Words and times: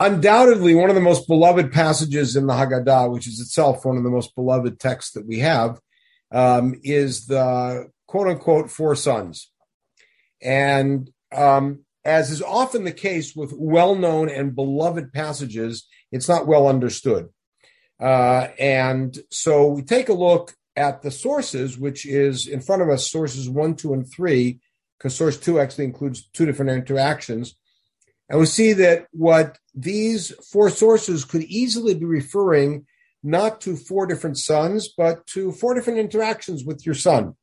undoubtedly 0.00 0.74
one 0.74 0.90
of 0.90 0.94
the 0.94 1.00
most 1.00 1.26
beloved 1.26 1.72
passages 1.72 2.36
in 2.36 2.46
the 2.46 2.54
Haggadah, 2.54 3.12
which 3.12 3.26
is 3.26 3.40
itself 3.40 3.84
one 3.84 3.96
of 3.96 4.02
the 4.02 4.10
most 4.10 4.34
beloved 4.34 4.78
texts 4.78 5.12
that 5.12 5.26
we 5.26 5.40
have, 5.40 5.80
um, 6.32 6.74
is 6.82 7.26
the 7.26 7.90
quote 8.06 8.28
unquote 8.28 8.70
four 8.70 8.94
sons. 8.94 9.50
And 10.42 11.10
um, 11.34 11.84
as 12.04 12.30
is 12.30 12.42
often 12.42 12.84
the 12.84 12.92
case 12.92 13.34
with 13.34 13.52
well 13.56 13.94
known 13.94 14.28
and 14.28 14.54
beloved 14.54 15.12
passages, 15.12 15.86
it's 16.12 16.28
not 16.28 16.46
well 16.46 16.68
understood. 16.68 17.28
Uh, 17.98 18.48
and 18.58 19.18
so 19.30 19.66
we 19.66 19.82
take 19.82 20.08
a 20.08 20.14
look 20.14 20.54
at 20.76 21.02
the 21.02 21.10
sources, 21.10 21.78
which 21.78 22.04
is 22.04 22.46
in 22.46 22.60
front 22.60 22.82
of 22.82 22.90
us, 22.90 23.10
sources 23.10 23.48
one, 23.48 23.74
two, 23.74 23.94
and 23.94 24.06
three, 24.14 24.60
because 24.98 25.16
source 25.16 25.38
two 25.38 25.58
actually 25.58 25.84
includes 25.84 26.28
two 26.32 26.44
different 26.44 26.70
interactions. 26.70 27.56
And 28.28 28.40
we 28.40 28.46
see 28.46 28.72
that 28.74 29.06
what 29.12 29.58
these 29.74 30.32
four 30.50 30.70
sources 30.70 31.24
could 31.24 31.44
easily 31.44 31.94
be 31.94 32.04
referring 32.04 32.86
not 33.22 33.60
to 33.62 33.76
four 33.76 34.06
different 34.06 34.38
sons, 34.38 34.88
but 34.88 35.26
to 35.28 35.52
four 35.52 35.74
different 35.74 35.98
interactions 35.98 36.64
with 36.64 36.84
your 36.84 36.94
son. 36.94 37.36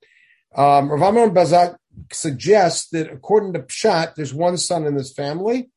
Um, 0.55 0.91
Rav 0.91 1.01
Amnon 1.01 1.33
Bazak 1.33 1.77
suggests 2.11 2.89
that 2.89 3.11
according 3.11 3.53
to 3.53 3.59
Pshat, 3.59 4.15
there's 4.15 4.33
one 4.33 4.57
son 4.57 4.85
in 4.85 4.95
this 4.95 5.13
family. 5.13 5.69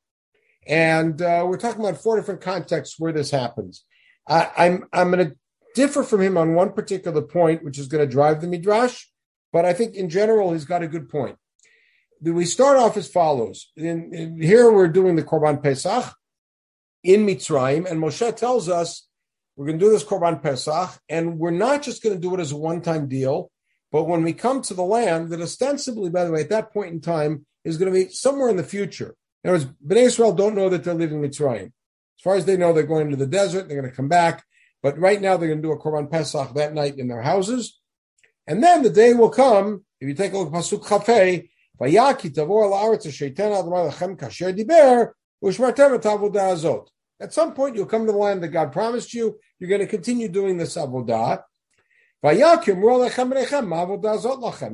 And 0.67 1.21
uh, 1.23 1.45
we're 1.49 1.59
talking 1.59 1.81
about 1.81 2.03
four 2.03 2.17
different 2.17 2.41
contexts 2.41 2.99
where 2.99 3.13
this 3.13 3.31
happens. 3.31 3.85
I, 4.29 4.51
I'm, 4.57 4.85
I'm 4.93 5.11
going 5.11 5.31
to 5.31 5.37
differ 5.75 6.03
from 6.03 6.23
him 6.23 6.37
on 6.37 6.55
one 6.55 6.73
particular 6.73 7.23
point, 7.23 7.65
which 7.65 7.79
is 7.79 7.87
going 7.87 8.05
to 8.05 8.11
drive 8.11 8.41
the 8.41 8.49
Midrash, 8.49 9.05
but 9.53 9.65
I 9.65 9.73
think 9.73 9.95
in 9.95 10.09
general, 10.09 10.53
he's 10.53 10.65
got 10.65 10.83
a 10.83 10.89
good 10.89 11.09
point. 11.09 11.37
We 12.21 12.45
start 12.45 12.79
off 12.79 12.97
as 12.97 13.09
follows. 13.09 13.71
In, 13.77 14.13
in, 14.15 14.41
here 14.41 14.71
we're 14.73 14.89
doing 14.89 15.17
the 15.17 15.23
Korban 15.23 15.63
Pesach 15.63 16.15
in 17.03 17.27
Mitzrayim, 17.27 17.91
and 17.91 18.03
Moshe 18.03 18.37
tells 18.37 18.69
us 18.69 19.07
we're 19.57 19.67
going 19.67 19.79
to 19.79 19.85
do 19.85 19.91
this 19.91 20.05
Korban 20.05 20.43
Pesach, 20.43 20.99
and 21.09 21.39
we're 21.39 21.51
not 21.51 21.83
just 21.83 22.03
going 22.03 22.15
to 22.15 22.21
do 22.21 22.35
it 22.35 22.41
as 22.41 22.53
a 22.53 22.57
one-time 22.57 23.09
deal, 23.09 23.51
but 23.93 24.05
when 24.05 24.23
we 24.23 24.33
come 24.33 24.63
to 24.63 24.75
the 24.75 24.83
land 24.83 25.31
that 25.31 25.41
ostensibly, 25.41 26.11
by 26.11 26.25
the 26.25 26.33
way, 26.33 26.41
at 26.41 26.51
that 26.51 26.73
point 26.73 26.93
in 26.93 27.01
time, 27.01 27.47
is 27.65 27.77
going 27.77 27.93
to 27.93 27.99
be 27.99 28.11
somewhere 28.11 28.49
in 28.49 28.57
the 28.57 28.63
future. 28.63 29.15
In 29.43 29.51
other 29.51 29.59
words, 29.59 29.73
Bnei 29.87 30.05
Israel 30.05 30.33
don't 30.33 30.55
know 30.55 30.69
that 30.69 30.85
they're 30.85 30.95
leaving 30.95 31.21
Mitzrayim. 31.21 31.67
As 31.67 32.23
far 32.23 32.37
as 32.37 32.45
they 32.45 32.57
know, 32.57 32.73
they're 32.73 32.83
going 32.85 33.11
to 33.11 33.17
the 33.17 33.27
desert, 33.27 33.69
they're 33.69 33.81
going 33.81 33.91
to 33.91 33.97
come 33.97 34.09
back, 34.09 34.45
but 34.83 34.99
right 34.99 35.21
now 35.21 35.37
they're 35.37 35.49
going 35.49 35.63
to 35.63 35.69
do 35.69 35.73
a 35.73 35.79
Korban 35.79 36.11
Pesach 36.11 36.55
that 36.55 36.75
night 36.75 36.99
in 36.99 37.09
their 37.09 37.23
houses. 37.23 37.79
And 38.47 38.63
then 38.63 38.83
the 38.83 38.91
day 38.91 39.15
will 39.15 39.31
come, 39.31 39.85
if 40.01 40.09
you 40.09 40.15
take 40.15 40.33
a 40.33 40.39
look 40.39 40.49
at 40.49 40.55
Pasuk 40.55 40.85
Chafei, 40.85 41.49
Vayaki 41.81 42.31
tavor 42.35 42.71
la'aretz 42.71 43.07
sheitan 43.07 43.53
adamar 43.53 43.91
lachem 43.91 44.17
kasher 44.17 44.53
diber, 44.57 45.13
u'shmartem 45.43 45.95
et 45.97 46.03
azot. 46.03 46.87
At 47.21 47.33
some 47.33 47.55
point, 47.55 47.77
you'll 47.77 47.87
come 47.87 48.07
to 48.07 48.13
the 48.13 48.19
land 48.19 48.43
that 48.43 48.49
God 48.49 48.73
promised 48.73 49.15
you. 49.15 49.39
You're 49.59 49.71
going 49.71 49.81
to 49.81 49.87
continue 49.87 50.29
doing 50.29 50.59
this 50.59 50.77
avodah. 50.77 51.43
And 52.23 52.41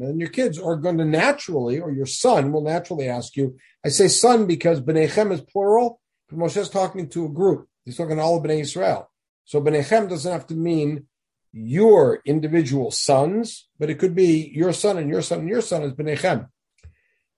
then 0.02 0.18
your 0.18 0.28
kids 0.28 0.58
are 0.58 0.76
going 0.76 0.98
to 0.98 1.04
naturally, 1.04 1.80
or 1.80 1.92
your 1.92 2.06
son 2.06 2.50
will 2.50 2.62
naturally 2.62 3.08
ask 3.08 3.36
you. 3.36 3.58
I 3.84 3.90
say 3.90 4.08
son 4.08 4.46
because 4.46 4.80
B'nechem 4.80 5.32
is 5.32 5.40
plural. 5.40 6.00
But 6.28 6.38
Moshe 6.38 6.56
is 6.56 6.70
talking 6.70 7.08
to 7.10 7.26
a 7.26 7.28
group. 7.28 7.68
He's 7.84 7.96
talking 7.96 8.16
to 8.16 8.22
all 8.22 8.38
of 8.38 8.44
Bnei 8.44 8.60
Israel. 8.60 9.10
So 9.44 9.60
B'nechem 9.60 10.08
doesn't 10.08 10.32
have 10.32 10.46
to 10.46 10.54
mean 10.54 11.06
your 11.52 12.22
individual 12.24 12.90
sons, 12.90 13.68
but 13.78 13.90
it 13.90 13.98
could 13.98 14.14
be 14.14 14.50
your 14.54 14.72
son 14.72 14.96
and 14.96 15.10
your 15.10 15.20
son 15.20 15.40
and 15.40 15.48
your 15.48 15.60
son 15.60 15.82
is 15.82 15.92
B'nechem. 15.92 16.48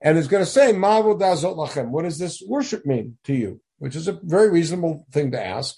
And 0.05 0.17
it's 0.17 0.29
going 0.29 0.45
to 0.45 0.51
say, 0.51 0.73
lachem. 0.73 1.89
What 1.89 2.03
does 2.05 2.19
this 2.19 2.41
worship 2.47 2.87
mean 2.87 3.19
to 3.25 3.35
you? 3.35 3.61
which 3.85 3.97
is 3.97 4.09
a 4.09 4.19
very 4.23 4.49
reasonable 4.49 5.07
thing 5.13 5.31
to 5.33 5.45
ask. 5.45 5.77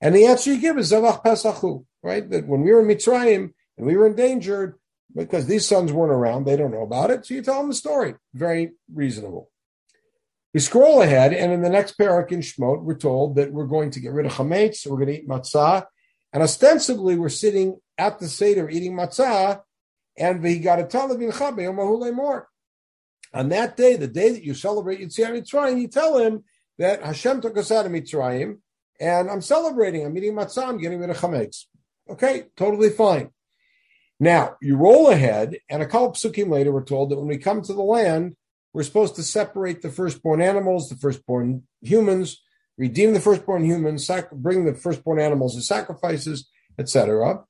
And 0.00 0.14
the 0.14 0.26
answer 0.26 0.52
you 0.52 0.60
give 0.60 0.78
is 0.78 0.92
Zavach 0.92 1.24
Pesachu, 1.24 1.84
right? 2.00 2.30
That 2.30 2.46
when 2.46 2.62
we 2.62 2.72
were 2.72 2.80
in 2.80 2.86
Mitzrayim 2.86 3.52
and 3.76 3.86
we 3.86 3.96
were 3.96 4.06
endangered, 4.06 4.76
because 5.14 5.46
these 5.46 5.66
sons 5.66 5.92
weren't 5.92 6.12
around, 6.12 6.44
they 6.44 6.56
don't 6.56 6.70
know 6.70 6.84
about 6.84 7.10
it. 7.10 7.26
So 7.26 7.34
you 7.34 7.42
tell 7.42 7.58
them 7.58 7.68
the 7.68 7.74
story. 7.74 8.14
Very 8.34 8.70
reasonable. 8.94 9.50
We 10.54 10.60
scroll 10.60 11.02
ahead, 11.02 11.32
and 11.32 11.52
in 11.52 11.62
the 11.62 11.68
next 11.68 11.98
parak 11.98 12.30
in 12.30 12.40
Shmot, 12.40 12.82
we're 12.82 12.94
told 12.94 13.34
that 13.34 13.52
we're 13.52 13.66
going 13.66 13.90
to 13.90 14.00
get 14.00 14.12
rid 14.12 14.26
of 14.26 14.32
chametz, 14.32 14.86
we're 14.86 14.96
going 14.96 15.08
to 15.08 15.18
eat 15.18 15.28
matzah, 15.28 15.86
and 16.32 16.42
ostensibly 16.42 17.16
we're 17.16 17.28
sitting 17.28 17.80
at 17.98 18.20
the 18.20 18.28
seder 18.28 18.70
eating 18.70 18.94
matzah, 18.94 19.62
and 20.16 20.40
we 20.40 20.60
got 20.60 20.78
a 20.78 20.84
talavin 20.84 22.14
more. 22.14 22.48
On 23.32 23.48
that 23.50 23.76
day, 23.76 23.96
the 23.96 24.08
day 24.08 24.30
that 24.32 24.42
you 24.42 24.54
celebrate 24.54 25.00
Yetziat 25.00 25.30
Mitzrayim, 25.30 25.80
you 25.80 25.88
tell 25.88 26.18
him 26.18 26.44
that 26.78 27.02
Hashem 27.02 27.40
took 27.40 27.56
us 27.56 27.70
out 27.70 27.86
of 27.86 27.92
Mitzrayim, 27.92 28.58
and 28.98 29.30
I'm 29.30 29.40
celebrating. 29.40 30.04
I'm 30.04 30.16
eating 30.16 30.34
matzah. 30.34 30.68
I'm 30.68 30.78
getting 30.78 30.98
rid 30.98 31.10
of 31.10 31.18
chametz. 31.18 31.64
Okay, 32.08 32.44
totally 32.56 32.90
fine. 32.90 33.30
Now 34.18 34.56
you 34.60 34.76
roll 34.76 35.08
ahead, 35.08 35.58
and 35.70 35.82
a 35.82 35.86
couple 35.86 36.10
psukim 36.10 36.50
later, 36.50 36.72
we're 36.72 36.84
told 36.84 37.10
that 37.10 37.18
when 37.18 37.28
we 37.28 37.38
come 37.38 37.62
to 37.62 37.72
the 37.72 37.82
land, 37.82 38.36
we're 38.72 38.82
supposed 38.82 39.16
to 39.16 39.22
separate 39.22 39.82
the 39.82 39.90
firstborn 39.90 40.42
animals, 40.42 40.88
the 40.88 40.96
firstborn 40.96 41.62
humans, 41.80 42.42
redeem 42.76 43.14
the 43.14 43.20
firstborn 43.20 43.64
humans, 43.64 44.06
sac- 44.06 44.30
bring 44.30 44.64
the 44.64 44.74
firstborn 44.74 45.18
animals 45.18 45.56
as 45.56 45.66
sacrifices, 45.66 46.48
etc. 46.78 47.44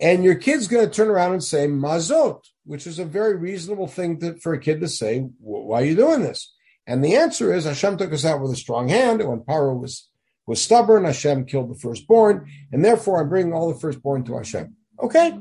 And 0.00 0.22
your 0.22 0.34
kid's 0.34 0.68
going 0.68 0.86
to 0.86 0.92
turn 0.92 1.08
around 1.08 1.32
and 1.32 1.44
say 1.44 1.66
mazot, 1.66 2.42
which 2.64 2.86
is 2.86 2.98
a 2.98 3.04
very 3.04 3.36
reasonable 3.36 3.86
thing 3.86 4.20
to, 4.20 4.34
for 4.36 4.54
a 4.54 4.60
kid 4.60 4.80
to 4.80 4.88
say. 4.88 5.20
Why 5.38 5.82
are 5.82 5.84
you 5.84 5.96
doing 5.96 6.22
this? 6.22 6.54
And 6.86 7.04
the 7.04 7.16
answer 7.16 7.52
is 7.52 7.64
Hashem 7.64 7.96
took 7.96 8.12
us 8.12 8.24
out 8.24 8.40
with 8.40 8.52
a 8.52 8.56
strong 8.56 8.88
hand. 8.88 9.20
And 9.20 9.30
when 9.30 9.40
Paro 9.40 9.78
was, 9.78 10.08
was 10.46 10.60
stubborn, 10.60 11.04
Hashem 11.04 11.46
killed 11.46 11.70
the 11.70 11.78
firstborn. 11.78 12.50
And 12.72 12.84
therefore, 12.84 13.20
I'm 13.20 13.28
bringing 13.28 13.52
all 13.52 13.72
the 13.72 13.78
firstborn 13.78 14.24
to 14.24 14.36
Hashem. 14.36 14.76
Okay. 15.00 15.38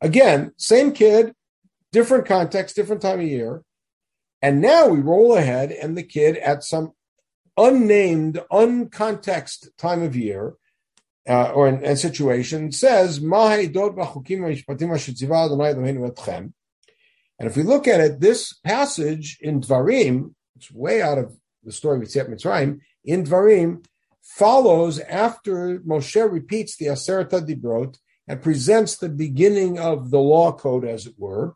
Again, 0.00 0.52
same 0.56 0.92
kid, 0.92 1.34
different 1.92 2.26
context, 2.26 2.76
different 2.76 3.02
time 3.02 3.20
of 3.20 3.26
year. 3.26 3.62
And 4.42 4.60
now 4.60 4.88
we 4.88 4.98
roll 4.98 5.36
ahead, 5.36 5.72
and 5.72 5.96
the 5.96 6.02
kid 6.02 6.36
at 6.36 6.62
some 6.62 6.92
unnamed, 7.56 8.40
uncontext 8.52 9.68
time 9.78 10.02
of 10.02 10.14
year 10.14 10.56
uh, 11.28 11.50
or 11.52 11.68
in, 11.68 11.84
in 11.84 11.96
situation 11.96 12.70
says, 12.72 13.18
and 13.20 13.32
if 17.48 17.56
we 17.56 17.62
look 17.62 17.88
at 17.88 18.00
it, 18.00 18.20
this 18.20 18.52
passage 18.64 19.38
in 19.40 19.60
Dvarim 19.60 20.34
it's 20.56 20.70
way 20.70 21.02
out 21.02 21.18
of 21.18 21.36
the 21.64 21.72
story 21.72 21.98
of 21.98 22.04
Yetziat 22.04 22.28
Mitzrayim, 22.28 22.80
in 23.04 23.24
Dvarim, 23.24 23.84
follows 24.22 24.98
after 25.00 25.80
Moshe 25.80 26.30
repeats 26.30 26.76
the 26.76 26.86
Aseret 26.86 27.30
Dibrot 27.30 27.98
and 28.26 28.42
presents 28.42 28.96
the 28.96 29.08
beginning 29.08 29.78
of 29.78 30.10
the 30.10 30.18
law 30.18 30.52
code, 30.52 30.84
as 30.84 31.06
it 31.06 31.14
were. 31.18 31.54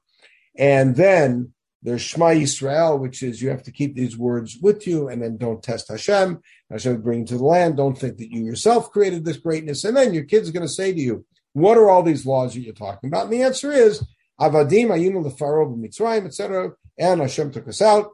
And 0.57 0.97
then 0.97 1.53
there's 1.83 2.03
Shema 2.03 2.31
Yisrael, 2.31 2.99
which 2.99 3.23
is 3.23 3.41
you 3.41 3.51
have 3.51 3.63
to 3.63 3.73
keep 3.73 3.95
these 3.95 4.17
words 4.17 4.59
with 4.61 4.87
you, 4.87 5.09
and 5.09 5.23
then 5.23 5.37
don't 5.37 5.63
test 5.63 5.89
Hashem. 5.89 6.41
Hashem 6.71 7.03
bring 7.03 7.21
you 7.21 7.27
to 7.27 7.39
the 7.39 7.45
land. 7.45 7.77
Don't 7.77 7.97
think 7.97 8.19
that 8.19 8.33
you 8.33 8.45
yourself 8.45 8.91
created 8.91 9.25
this 9.25 9.37
greatness. 9.37 9.85
And 9.85 9.97
then 9.97 10.13
your 10.13 10.25
kid's 10.25 10.51
going 10.51 10.67
to 10.67 10.73
say 10.73 10.93
to 10.93 11.01
you, 11.01 11.25
"What 11.53 11.79
are 11.79 11.89
all 11.89 12.03
these 12.03 12.27
laws 12.27 12.55
that 12.55 12.61
you're 12.61 12.75
talking 12.75 13.09
about?" 13.09 13.25
And 13.25 13.33
the 13.33 13.43
answer 13.43 13.71
is 13.71 14.05
Avadim 14.41 14.89
Ayinu 14.89 15.25
Lefaro 15.25 15.73
Mitzrayim, 15.77 16.27
etc. 16.27 16.73
And 16.99 17.21
Hashem 17.21 17.53
took 17.53 17.69
us 17.69 17.81
out 17.81 18.11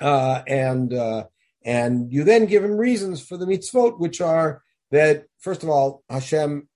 uh, 0.00 0.42
and 0.46 0.92
uh, 0.92 1.24
and 1.64 2.12
you 2.12 2.24
then 2.24 2.46
give 2.46 2.64
him 2.64 2.76
reasons 2.76 3.20
for 3.20 3.36
the 3.36 3.46
mitzvot, 3.46 3.98
which 3.98 4.20
are 4.20 4.62
that 4.90 5.24
first 5.38 5.62
of 5.62 5.68
all, 5.68 6.02
Hashem 6.08 6.68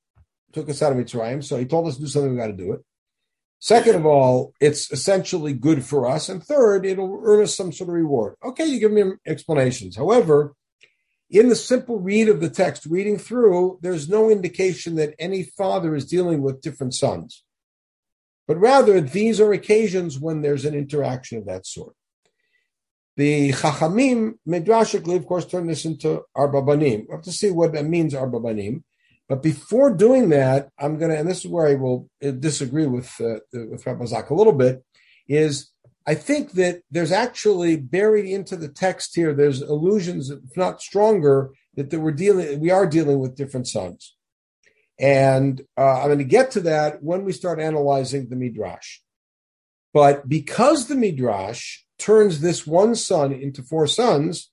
took 0.52 0.68
us 0.68 0.82
out 0.82 0.92
of 0.92 0.98
Mitzrayim, 0.98 1.42
so 1.42 1.56
He 1.56 1.64
told 1.64 1.88
us 1.88 1.96
to 1.96 2.02
do 2.02 2.06
something. 2.06 2.32
We 2.32 2.36
got 2.36 2.48
to 2.48 2.52
do 2.52 2.72
it. 2.72 2.80
Second 3.62 3.94
of 3.94 4.04
all, 4.04 4.54
it's 4.60 4.90
essentially 4.90 5.52
good 5.52 5.84
for 5.84 6.08
us, 6.08 6.28
and 6.28 6.42
third, 6.42 6.84
it'll 6.84 7.20
earn 7.22 7.44
us 7.44 7.56
some 7.56 7.70
sort 7.70 7.90
of 7.90 7.94
reward. 7.94 8.34
Okay, 8.44 8.66
you 8.66 8.80
give 8.80 8.90
me 8.90 9.04
explanations. 9.24 9.96
However, 9.96 10.56
in 11.30 11.48
the 11.48 11.54
simple 11.54 12.00
read 12.00 12.28
of 12.28 12.40
the 12.40 12.50
text, 12.50 12.86
reading 12.86 13.18
through, 13.18 13.78
there's 13.80 14.08
no 14.08 14.30
indication 14.30 14.96
that 14.96 15.14
any 15.16 15.44
father 15.44 15.94
is 15.94 16.06
dealing 16.06 16.42
with 16.42 16.60
different 16.60 16.92
sons, 16.92 17.44
but 18.48 18.58
rather 18.58 19.00
these 19.00 19.40
are 19.40 19.52
occasions 19.52 20.18
when 20.18 20.42
there's 20.42 20.64
an 20.64 20.74
interaction 20.74 21.38
of 21.38 21.46
that 21.46 21.64
sort. 21.64 21.94
The 23.16 23.52
Chachamim 23.52 24.38
midrashically, 24.44 25.14
of 25.14 25.24
course, 25.24 25.46
turn 25.46 25.68
this 25.68 25.84
into 25.84 26.22
Arba 26.34 26.62
Banim. 26.62 27.06
We 27.08 27.14
have 27.14 27.22
to 27.22 27.30
see 27.30 27.52
what 27.52 27.74
that 27.74 27.84
means, 27.84 28.12
Arba 28.12 28.40
Banim. 28.40 28.82
But 29.28 29.42
before 29.42 29.94
doing 29.94 30.28
that, 30.30 30.68
I'm 30.78 30.98
going 30.98 31.10
to, 31.10 31.18
and 31.18 31.28
this 31.28 31.44
is 31.44 31.50
where 31.50 31.66
I 31.66 31.74
will 31.74 32.08
uh, 32.22 32.32
disagree 32.32 32.86
with 32.86 33.10
uh, 33.20 33.38
with 33.52 33.86
Rabbi 33.86 34.04
Zak 34.04 34.30
a 34.30 34.34
little 34.34 34.52
bit, 34.52 34.84
is 35.26 35.70
I 36.06 36.14
think 36.14 36.52
that 36.52 36.82
there's 36.90 37.12
actually 37.12 37.76
buried 37.76 38.26
into 38.26 38.56
the 38.56 38.68
text 38.68 39.14
here. 39.14 39.32
There's 39.32 39.62
allusions, 39.62 40.30
if 40.30 40.56
not 40.56 40.82
stronger, 40.82 41.52
that, 41.76 41.90
that 41.90 42.00
we're 42.00 42.12
dealing, 42.12 42.60
we 42.60 42.70
are 42.70 42.86
dealing 42.86 43.20
with 43.20 43.36
different 43.36 43.68
sons, 43.68 44.14
and 44.98 45.62
uh, 45.78 46.00
I'm 46.00 46.08
going 46.08 46.18
to 46.18 46.24
get 46.24 46.50
to 46.52 46.60
that 46.62 47.02
when 47.02 47.24
we 47.24 47.32
start 47.32 47.60
analyzing 47.60 48.28
the 48.28 48.36
midrash. 48.36 49.00
But 49.94 50.28
because 50.28 50.88
the 50.88 50.94
midrash 50.94 51.80
turns 51.98 52.40
this 52.40 52.66
one 52.66 52.94
son 52.94 53.32
into 53.32 53.62
four 53.62 53.86
sons, 53.86 54.51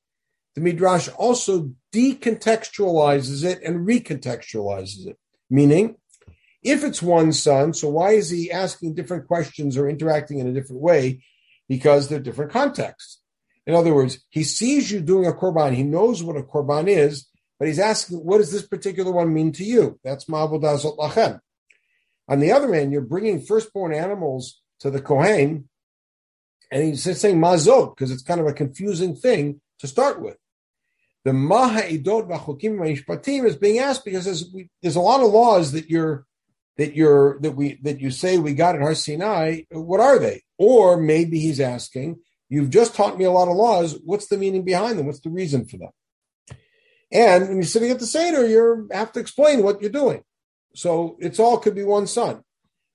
the 0.55 0.61
Midrash 0.61 1.09
also 1.17 1.71
decontextualizes 1.93 3.43
it 3.43 3.61
and 3.63 3.87
recontextualizes 3.87 5.07
it. 5.07 5.17
Meaning, 5.49 5.95
if 6.61 6.83
it's 6.83 7.01
one 7.01 7.31
son, 7.31 7.73
so 7.73 7.89
why 7.89 8.11
is 8.11 8.29
he 8.29 8.51
asking 8.51 8.95
different 8.95 9.27
questions 9.27 9.77
or 9.77 9.89
interacting 9.89 10.39
in 10.39 10.47
a 10.47 10.53
different 10.53 10.81
way? 10.81 11.23
Because 11.67 12.07
they're 12.07 12.19
different 12.19 12.51
contexts. 12.51 13.21
In 13.65 13.75
other 13.75 13.93
words, 13.93 14.19
he 14.29 14.43
sees 14.43 14.91
you 14.91 14.99
doing 14.99 15.27
a 15.27 15.31
korban, 15.31 15.75
he 15.75 15.83
knows 15.83 16.23
what 16.23 16.35
a 16.35 16.43
korban 16.43 16.87
is, 16.87 17.27
but 17.57 17.67
he's 17.67 17.79
asking, 17.79 18.17
what 18.19 18.39
does 18.39 18.51
this 18.51 18.67
particular 18.67 19.11
one 19.11 19.33
mean 19.33 19.51
to 19.53 19.63
you? 19.63 19.99
That's 20.03 20.25
ma'abodazot 20.25 20.97
lachem. 20.97 21.39
On 22.27 22.39
the 22.39 22.51
other 22.51 22.73
hand, 22.73 22.91
you're 22.91 23.01
bringing 23.01 23.41
firstborn 23.41 23.93
animals 23.93 24.61
to 24.79 24.89
the 24.89 25.01
Kohen, 25.01 25.69
and 26.71 26.83
he's 26.83 27.03
saying 27.19 27.39
mazot, 27.39 27.95
because 27.95 28.11
it's 28.11 28.23
kind 28.23 28.39
of 28.39 28.47
a 28.47 28.53
confusing 28.53 29.15
thing 29.15 29.61
to 29.79 29.87
start 29.87 30.21
with. 30.21 30.37
The 31.25 31.31
maha'idot 31.31 32.29
v'chokim 32.29 32.77
v'mishpatim 32.77 33.45
is 33.45 33.55
being 33.55 33.79
asked 33.79 34.05
because 34.05 34.25
there's, 34.25 34.53
there's 34.81 34.95
a 34.95 35.01
lot 35.01 35.21
of 35.21 35.31
laws 35.31 35.73
that 35.73 35.89
you're 35.89 36.25
that 36.77 36.95
you're 36.95 37.39
that 37.41 37.51
we 37.51 37.77
that 37.83 37.99
you 37.99 38.09
say 38.09 38.37
we 38.37 38.53
got 38.53 38.75
at 38.75 38.81
Har 38.81 38.95
Sinai. 38.95 39.61
What 39.69 39.99
are 39.99 40.17
they? 40.17 40.43
Or 40.57 40.95
maybe 40.95 41.39
he's 41.39 41.59
asking, 41.59 42.19
you've 42.47 42.69
just 42.69 42.95
taught 42.95 43.17
me 43.17 43.25
a 43.25 43.31
lot 43.31 43.49
of 43.49 43.55
laws. 43.55 43.99
What's 44.03 44.27
the 44.27 44.37
meaning 44.37 44.63
behind 44.63 44.97
them? 44.97 45.05
What's 45.05 45.19
the 45.19 45.29
reason 45.29 45.65
for 45.65 45.77
them? 45.77 45.89
And 47.11 47.47
when 47.47 47.57
you're 47.57 47.63
sitting 47.63 47.91
at 47.91 47.99
the 47.99 48.05
Seder, 48.05 48.47
you 48.47 48.87
have 48.91 49.11
to 49.13 49.19
explain 49.19 49.61
what 49.61 49.81
you're 49.81 49.91
doing. 49.91 50.23
So 50.73 51.17
it's 51.19 51.39
all 51.39 51.57
could 51.57 51.75
be 51.75 51.83
one 51.83 52.07
son. 52.07 52.43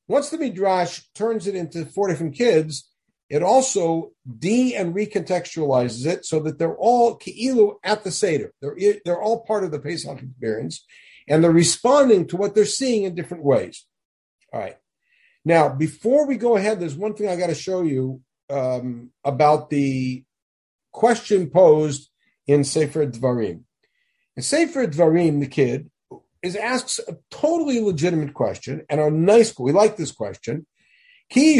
Once 0.09 0.31
the 0.31 0.39
Midrash 0.39 1.03
turns 1.15 1.47
it 1.47 1.55
into 1.55 1.85
four 1.85 2.09
different 2.09 2.35
kids, 2.35 2.91
it 3.31 3.43
also 3.43 4.13
de 4.39 4.75
and 4.75 4.95
recontextualizes 4.95 6.07
it 6.07 6.25
so 6.25 6.41
that 6.41 6.59
they're 6.59 6.77
all 6.77 7.17
ki'ilu 7.17 7.77
at 7.83 8.05
the 8.05 8.11
Seder. 8.11 8.53
They're, 8.61 8.77
they're 9.05 9.23
all 9.23 9.45
part 9.45 9.65
of 9.65 9.71
the 9.71 9.79
Pesach 9.79 10.23
experience, 10.23 10.85
and 11.29 11.43
they're 11.43 11.51
responding 11.51 12.27
to 12.29 12.37
what 12.37 12.55
they're 12.55 12.65
seeing 12.65 13.05
in 13.05 13.15
different 13.15 13.45
ways. 13.45 13.87
All 14.53 14.61
right. 14.61 14.77
Now, 15.45 15.69
before 15.69 16.27
we 16.27 16.37
go 16.37 16.57
ahead, 16.57 16.81
there's 16.81 16.95
one 16.95 17.15
thing 17.15 17.29
I 17.29 17.37
got 17.37 17.49
to 17.49 17.55
show 17.55 17.83
you 17.83 18.21
um, 18.51 19.11
about 19.25 19.71
the 19.71 20.25
question 20.93 21.51
posed 21.51 22.11
in 22.47 22.65
Sefer 22.65 23.07
Dvarim. 23.07 23.63
In 24.37 24.43
Sefer 24.43 24.87
Dvarim, 24.87 25.41
the 25.41 25.47
kid 25.47 25.91
is 26.43 26.57
asks 26.57 27.01
a 27.09 27.17
totally 27.31 27.81
legitimate 27.81 28.35
question 28.35 28.85
and 28.89 29.01
a 29.01 29.11
nice. 29.11 29.59
We 29.59 29.73
like 29.73 29.97
this 29.97 30.13
question. 30.13 30.67
In 31.31 31.57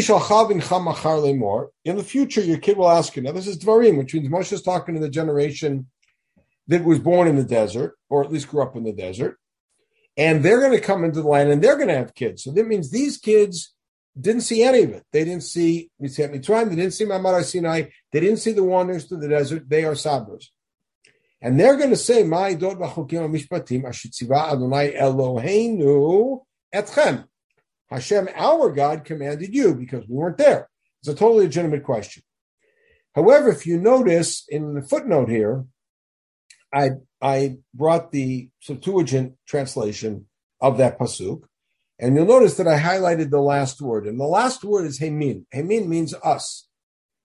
the 1.95 2.05
future, 2.05 2.41
your 2.41 2.57
kid 2.57 2.77
will 2.77 2.89
ask 2.89 3.15
you. 3.15 3.21
Now, 3.23 3.31
this 3.31 3.47
is 3.47 3.57
Dvarim, 3.57 3.97
which 3.97 4.13
means 4.13 4.29
Moshe 4.29 4.53
is 4.53 4.61
talking 4.61 4.95
to 4.95 5.01
the 5.01 5.09
generation 5.09 5.87
that 6.67 6.83
was 6.83 6.99
born 6.99 7.27
in 7.27 7.35
the 7.35 7.43
desert, 7.43 7.97
or 8.09 8.23
at 8.23 8.31
least 8.31 8.47
grew 8.47 8.61
up 8.61 8.75
in 8.75 8.83
the 8.83 8.93
desert, 8.93 9.37
and 10.17 10.43
they're 10.43 10.59
going 10.59 10.71
to 10.71 10.81
come 10.81 11.03
into 11.03 11.21
the 11.21 11.27
land 11.27 11.51
and 11.51 11.61
they're 11.61 11.75
going 11.75 11.89
to 11.89 11.95
have 11.95 12.15
kids. 12.15 12.43
So 12.43 12.51
that 12.51 12.67
means 12.67 12.89
these 12.89 13.17
kids 13.17 13.73
didn't 14.19 14.41
see 14.41 14.63
any 14.63 14.83
of 14.83 14.91
it. 14.91 15.03
They 15.11 15.25
didn't 15.25 15.43
see 15.43 15.89
Mitzvah 15.99 16.29
Mitzrayim. 16.29 16.69
They 16.69 16.75
didn't 16.75 16.93
see 16.93 17.05
Mamar 17.05 17.43
Sinai. 17.43 17.89
They 18.11 18.19
didn't 18.21 18.37
see 18.37 18.53
the 18.53 18.63
wanderings 18.63 19.05
through 19.05 19.19
the 19.19 19.27
desert. 19.27 19.67
They 19.67 19.83
are 19.83 19.93
sabras. 19.93 20.45
And 21.41 21.59
they're 21.59 21.75
going 21.75 21.89
to 21.89 21.97
say, 21.97 22.23
"My 22.23 22.55
b'chukim 22.55 23.29
mishpatim 23.29 23.85
Adonai 23.85 24.93
Eloheinu 24.93 26.43
etchem." 26.73 27.25
Hashem, 27.89 28.29
our 28.35 28.71
God, 28.71 29.05
commanded 29.05 29.53
you 29.53 29.75
because 29.75 30.07
we 30.07 30.15
weren't 30.15 30.37
there. 30.37 30.69
It's 31.01 31.09
a 31.09 31.15
totally 31.15 31.45
legitimate 31.45 31.83
question. 31.83 32.23
However, 33.13 33.49
if 33.49 33.65
you 33.65 33.79
notice 33.79 34.45
in 34.49 34.73
the 34.73 34.81
footnote 34.81 35.29
here, 35.29 35.65
I 36.73 36.91
I 37.21 37.57
brought 37.73 38.11
the 38.11 38.49
Septuagint 38.59 39.35
translation 39.47 40.25
of 40.59 40.77
that 40.79 40.99
pasuk, 40.99 41.43
and 41.99 42.15
you'll 42.15 42.25
notice 42.25 42.57
that 42.57 42.67
I 42.67 42.79
highlighted 42.79 43.29
the 43.29 43.39
last 43.39 43.81
word, 43.81 44.05
and 44.07 44.19
the 44.19 44.25
last 44.25 44.63
word 44.63 44.85
is 44.85 44.99
hemin. 44.99 45.45
Hemin 45.53 45.87
means 45.87 46.13
us. 46.23 46.67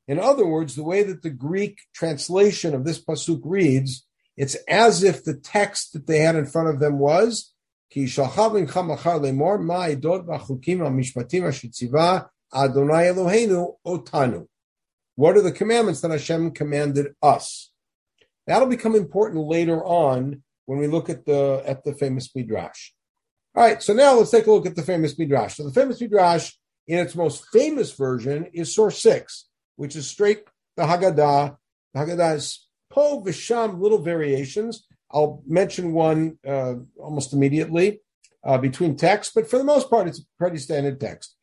In 0.07 0.19
other 0.19 0.47
words, 0.47 0.75
the 0.75 0.85
way 0.85 1.03
that 1.03 1.23
the 1.23 1.31
Greek 1.31 1.79
translation 1.95 2.75
of 2.75 2.85
this 2.85 3.03
pasuk 3.03 3.41
reads, 3.45 4.07
it's 4.37 4.57
as 4.69 5.03
if 5.03 5.25
the 5.25 5.35
text 5.35 5.93
that 5.93 6.07
they 6.07 6.19
had 6.19 6.37
in 6.37 6.47
front 6.47 6.69
of 6.69 6.81
them 6.81 6.99
was 6.99 7.53
Ki 7.91 8.05
lemor 8.05 9.59
Adonai 12.53 13.05
Eloheinu 13.05 13.77
otanu. 13.87 14.47
What 15.15 15.37
are 15.37 15.43
the 15.43 15.53
commandments 15.53 16.01
that 16.01 16.11
Hashem 16.11 16.53
commanded 16.53 17.15
us? 17.23 17.71
That'll 18.47 18.69
become 18.69 18.97
important 18.97 19.47
later 19.47 19.85
on 19.85 20.43
when 20.67 20.79
we 20.79 20.87
look 20.87 21.09
at 21.11 21.27
the 21.27 21.63
at 21.67 21.85
the 21.85 21.95
famous 21.95 22.35
midrash. 22.35 22.93
All 23.55 23.63
right, 23.65 23.83
so 23.83 23.93
now 23.93 24.15
let's 24.15 24.31
take 24.31 24.47
a 24.47 24.53
look 24.53 24.67
at 24.67 24.77
the 24.77 24.83
famous 24.83 25.19
midrash. 25.19 25.57
So 25.57 25.65
the 25.65 25.73
famous 25.73 26.01
midrash, 26.01 26.53
in 26.87 26.99
its 26.99 27.15
most 27.15 27.45
famous 27.53 27.93
version, 27.93 28.47
is 28.53 28.75
source 28.75 29.01
six, 29.01 29.47
which 29.77 29.97
is 29.97 30.07
straight 30.07 30.45
the 30.77 30.85
Haggadah. 30.85 31.57
The 31.95 32.01
Haggadah 32.01 32.37
is 32.37 32.67
po 32.89 33.23
v'sham 33.23 33.81
little 33.81 33.99
variations, 34.03 34.87
I'll 35.13 35.43
mention 35.47 35.93
one 35.93 36.39
uh, 36.47 36.75
almost 36.99 37.33
immediately 37.33 38.01
uh, 38.45 38.59
between 38.59 38.97
texts, 38.97 39.33
but 39.35 39.51
for 39.51 39.59
the 39.59 39.65
most 39.65 39.91
part, 39.91 40.09
it's 40.09 40.21
a 40.21 40.25
pretty 40.39 40.59
standard 40.59 41.01
text. 41.01 41.37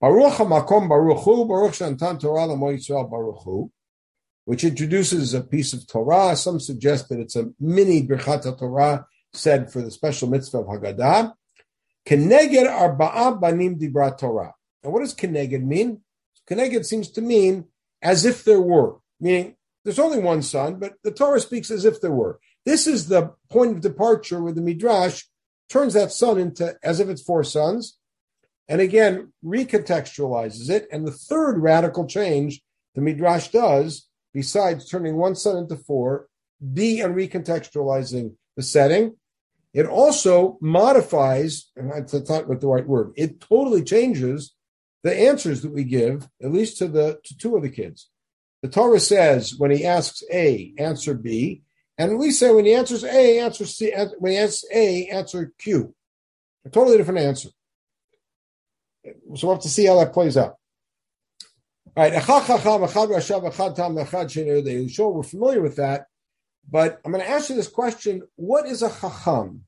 Baruch 0.00 0.32
HaMakom 0.32 0.88
Baruch 0.88 1.22
Hu, 1.22 1.46
Baruch 1.46 1.72
Shantan 1.72 2.20
Torah 2.20 2.46
L'mo 2.46 2.72
Yisrael 2.72 3.08
Baruch 3.08 3.42
Hu, 3.44 3.70
which 4.44 4.64
introduces 4.64 5.32
a 5.32 5.40
piece 5.40 5.72
of 5.72 5.86
Torah. 5.86 6.34
Some 6.34 6.58
suggest 6.58 7.08
that 7.08 7.20
it's 7.20 7.36
a 7.36 7.50
mini 7.60 8.06
Birchat 8.06 8.58
Torah 8.58 9.06
said 9.32 9.72
for 9.72 9.80
the 9.80 9.90
special 9.90 10.28
mitzvah 10.28 10.58
of 10.58 10.66
Haggadah. 10.66 11.32
Keneged 12.04 12.66
Arba'a 12.66 13.40
Banim 13.40 13.78
Dibra 13.78 14.18
Torah. 14.18 14.52
And 14.82 14.92
what 14.92 15.00
does 15.00 15.14
Keneged 15.14 15.62
mean? 15.62 16.00
Keneged 16.50 16.84
seems 16.84 17.08
to 17.12 17.20
mean 17.20 17.66
as 18.02 18.24
if 18.24 18.42
there 18.42 18.60
were, 18.60 18.96
meaning 19.20 19.54
there's 19.84 20.00
only 20.00 20.18
one 20.18 20.42
son, 20.42 20.80
but 20.80 20.94
the 21.04 21.12
Torah 21.12 21.38
speaks 21.38 21.70
as 21.70 21.84
if 21.84 22.00
there 22.00 22.10
were. 22.10 22.40
This 22.64 22.86
is 22.86 23.08
the 23.08 23.34
point 23.50 23.72
of 23.72 23.80
departure 23.80 24.42
where 24.42 24.52
the 24.52 24.60
Midrash 24.60 25.24
turns 25.68 25.94
that 25.94 26.12
son 26.12 26.38
into 26.38 26.76
as 26.82 27.00
if 27.00 27.08
it's 27.08 27.22
four 27.22 27.44
sons, 27.44 27.98
and 28.68 28.80
again 28.80 29.32
recontextualizes 29.44 30.70
it. 30.70 30.86
And 30.92 31.06
the 31.06 31.12
third 31.12 31.58
radical 31.58 32.06
change 32.06 32.62
the 32.94 33.00
Midrash 33.00 33.48
does, 33.48 34.06
besides 34.34 34.88
turning 34.88 35.16
one 35.16 35.34
son 35.34 35.56
into 35.56 35.76
four, 35.76 36.28
D 36.72 37.00
and 37.00 37.14
recontextualizing 37.16 38.34
the 38.56 38.62
setting, 38.62 39.16
it 39.74 39.86
also 39.86 40.58
modifies, 40.60 41.70
and 41.74 41.90
that's 41.90 42.12
not 42.28 42.48
what 42.48 42.60
the 42.60 42.68
right 42.68 42.86
word, 42.86 43.12
it 43.16 43.40
totally 43.40 43.82
changes 43.82 44.54
the 45.02 45.18
answers 45.18 45.62
that 45.62 45.72
we 45.72 45.84
give, 45.84 46.28
at 46.40 46.52
least 46.52 46.78
to 46.78 46.86
the 46.86 47.18
to 47.24 47.36
two 47.36 47.56
of 47.56 47.62
the 47.62 47.70
kids. 47.70 48.08
The 48.62 48.68
Torah 48.68 49.00
says 49.00 49.56
when 49.56 49.72
he 49.72 49.84
asks 49.84 50.22
A, 50.32 50.72
answer 50.78 51.14
B. 51.14 51.62
And 52.02 52.18
we 52.18 52.32
say 52.32 52.50
when 52.52 52.64
he 52.64 52.74
answers 52.74 53.04
A, 53.04 53.38
answer 53.38 53.64
C. 53.64 53.92
When 54.18 54.32
he 54.32 54.38
answers 54.38 54.64
A, 54.74 55.06
answer 55.06 55.52
Q. 55.56 55.94
A 56.64 56.68
totally 56.68 56.96
different 56.96 57.20
answer. 57.20 57.50
So 59.04 59.46
we'll 59.46 59.54
have 59.54 59.62
to 59.62 59.68
see 59.68 59.86
how 59.86 59.96
that 60.00 60.12
plays 60.12 60.36
out. 60.36 60.56
All 61.96 62.02
right, 62.02 62.12
sure 64.88 65.10
we're 65.10 65.22
familiar 65.22 65.62
with 65.62 65.76
that, 65.76 66.06
but 66.68 67.00
I'm 67.04 67.12
going 67.12 67.22
to 67.24 67.30
ask 67.30 67.48
you 67.50 67.54
this 67.54 67.68
question: 67.68 68.22
What 68.34 68.66
is 68.66 68.82
a 68.82 68.90
chacham? 68.90 69.62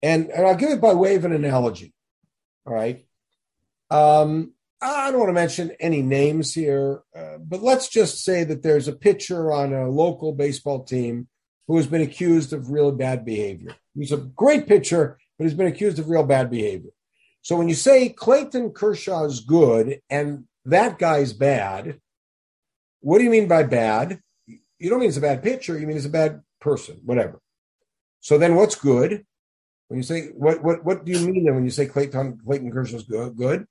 And, 0.00 0.30
and 0.30 0.46
I'll 0.46 0.54
give 0.54 0.70
it 0.70 0.80
by 0.80 0.94
way 0.94 1.16
of 1.16 1.24
an 1.24 1.32
analogy. 1.32 1.92
All 2.66 2.72
right. 2.72 3.04
Um, 3.90 4.52
I 4.82 5.10
don't 5.10 5.20
want 5.20 5.28
to 5.28 5.34
mention 5.34 5.72
any 5.78 6.00
names 6.00 6.54
here, 6.54 7.02
uh, 7.14 7.36
but 7.38 7.62
let's 7.62 7.88
just 7.88 8.24
say 8.24 8.44
that 8.44 8.62
there's 8.62 8.88
a 8.88 8.94
pitcher 8.94 9.52
on 9.52 9.74
a 9.74 9.88
local 9.88 10.32
baseball 10.32 10.84
team 10.84 11.28
who 11.66 11.76
has 11.76 11.86
been 11.86 12.00
accused 12.00 12.52
of 12.52 12.70
real 12.70 12.90
bad 12.90 13.24
behavior. 13.24 13.74
He's 13.94 14.12
a 14.12 14.16
great 14.16 14.66
pitcher, 14.66 15.18
but 15.38 15.44
he's 15.44 15.54
been 15.54 15.66
accused 15.66 15.98
of 15.98 16.08
real 16.08 16.24
bad 16.24 16.50
behavior. 16.50 16.90
So 17.42 17.56
when 17.56 17.68
you 17.68 17.74
say 17.74 18.08
Clayton 18.08 18.72
Kershaw 18.72 19.24
is 19.24 19.40
good 19.40 20.00
and 20.08 20.44
that 20.64 20.98
guy's 20.98 21.34
bad, 21.34 22.00
what 23.00 23.18
do 23.18 23.24
you 23.24 23.30
mean 23.30 23.48
by 23.48 23.64
bad? 23.64 24.20
You 24.46 24.88
don't 24.88 25.00
mean 25.00 25.08
he's 25.08 25.16
a 25.18 25.22
bad 25.22 25.42
pitcher. 25.42 25.78
You 25.78 25.86
mean 25.86 25.96
he's 25.96 26.06
a 26.06 26.10
bad 26.10 26.40
person, 26.60 27.00
whatever. 27.04 27.40
So 28.20 28.38
then 28.38 28.54
what's 28.54 28.76
good? 28.76 29.26
When 29.88 29.98
you 29.98 30.04
say 30.04 30.28
what 30.28 30.62
what 30.62 30.84
what 30.84 31.04
do 31.04 31.12
you 31.12 31.26
mean 31.26 31.44
then 31.44 31.54
when 31.54 31.64
you 31.64 31.70
say 31.70 31.86
Clayton 31.86 32.40
Clayton 32.44 32.70
Kershaw's 32.70 33.02
good? 33.02 33.36
Good 33.36 33.66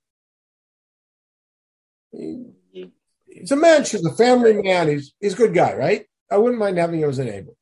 he's 2.12 3.50
a 3.50 3.56
man. 3.56 3.84
She's 3.84 4.04
a 4.04 4.14
family 4.14 4.54
man. 4.54 4.88
He's 4.88 5.14
he's 5.20 5.34
a 5.34 5.36
good 5.36 5.54
guy, 5.54 5.74
right? 5.74 6.06
I 6.30 6.36
wouldn't 6.36 6.60
mind 6.60 6.78
having 6.78 7.00
him 7.00 7.08
as 7.08 7.18
a 7.18 7.24
neighbor. 7.24 7.52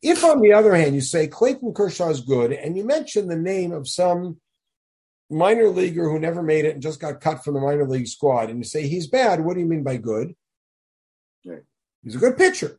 If, 0.00 0.22
on 0.22 0.40
the 0.40 0.52
other 0.52 0.76
hand, 0.76 0.94
you 0.94 1.00
say 1.00 1.26
Clayton 1.26 1.74
Kershaw 1.74 2.10
is 2.10 2.20
good, 2.20 2.52
and 2.52 2.76
you 2.76 2.84
mention 2.84 3.26
the 3.26 3.36
name 3.36 3.72
of 3.72 3.88
some 3.88 4.40
minor 5.28 5.68
leaguer 5.68 6.08
who 6.08 6.18
never 6.18 6.42
made 6.42 6.64
it 6.64 6.74
and 6.74 6.82
just 6.82 7.00
got 7.00 7.20
cut 7.20 7.44
from 7.44 7.54
the 7.54 7.60
minor 7.60 7.86
league 7.86 8.06
squad, 8.06 8.48
and 8.48 8.58
you 8.58 8.64
say 8.64 8.86
he's 8.86 9.08
bad, 9.08 9.40
what 9.40 9.54
do 9.54 9.60
you 9.60 9.66
mean 9.66 9.82
by 9.82 9.96
good? 9.96 10.34
He's 12.04 12.14
a 12.14 12.18
good 12.18 12.36
pitcher. 12.38 12.78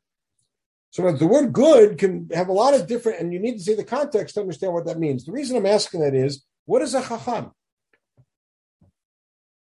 So 0.92 1.12
the 1.12 1.28
word 1.28 1.54
good 1.54 1.98
can 1.98 2.30
have 2.34 2.48
a 2.48 2.54
lot 2.54 2.74
of 2.74 2.88
different, 2.88 3.20
and 3.20 3.34
you 3.34 3.40
need 3.40 3.58
to 3.58 3.64
see 3.64 3.76
the 3.76 3.84
context 3.84 4.36
to 4.36 4.42
understand 4.42 4.74
what 4.74 4.86
that 4.86 4.98
means. 4.98 5.26
The 5.26 5.32
reason 5.32 5.58
I'm 5.58 5.66
asking 5.66 6.00
that 6.00 6.16
is, 6.16 6.44
what 6.66 6.82
is 6.82 6.96
a 6.96 7.04
chacham? 7.04 7.52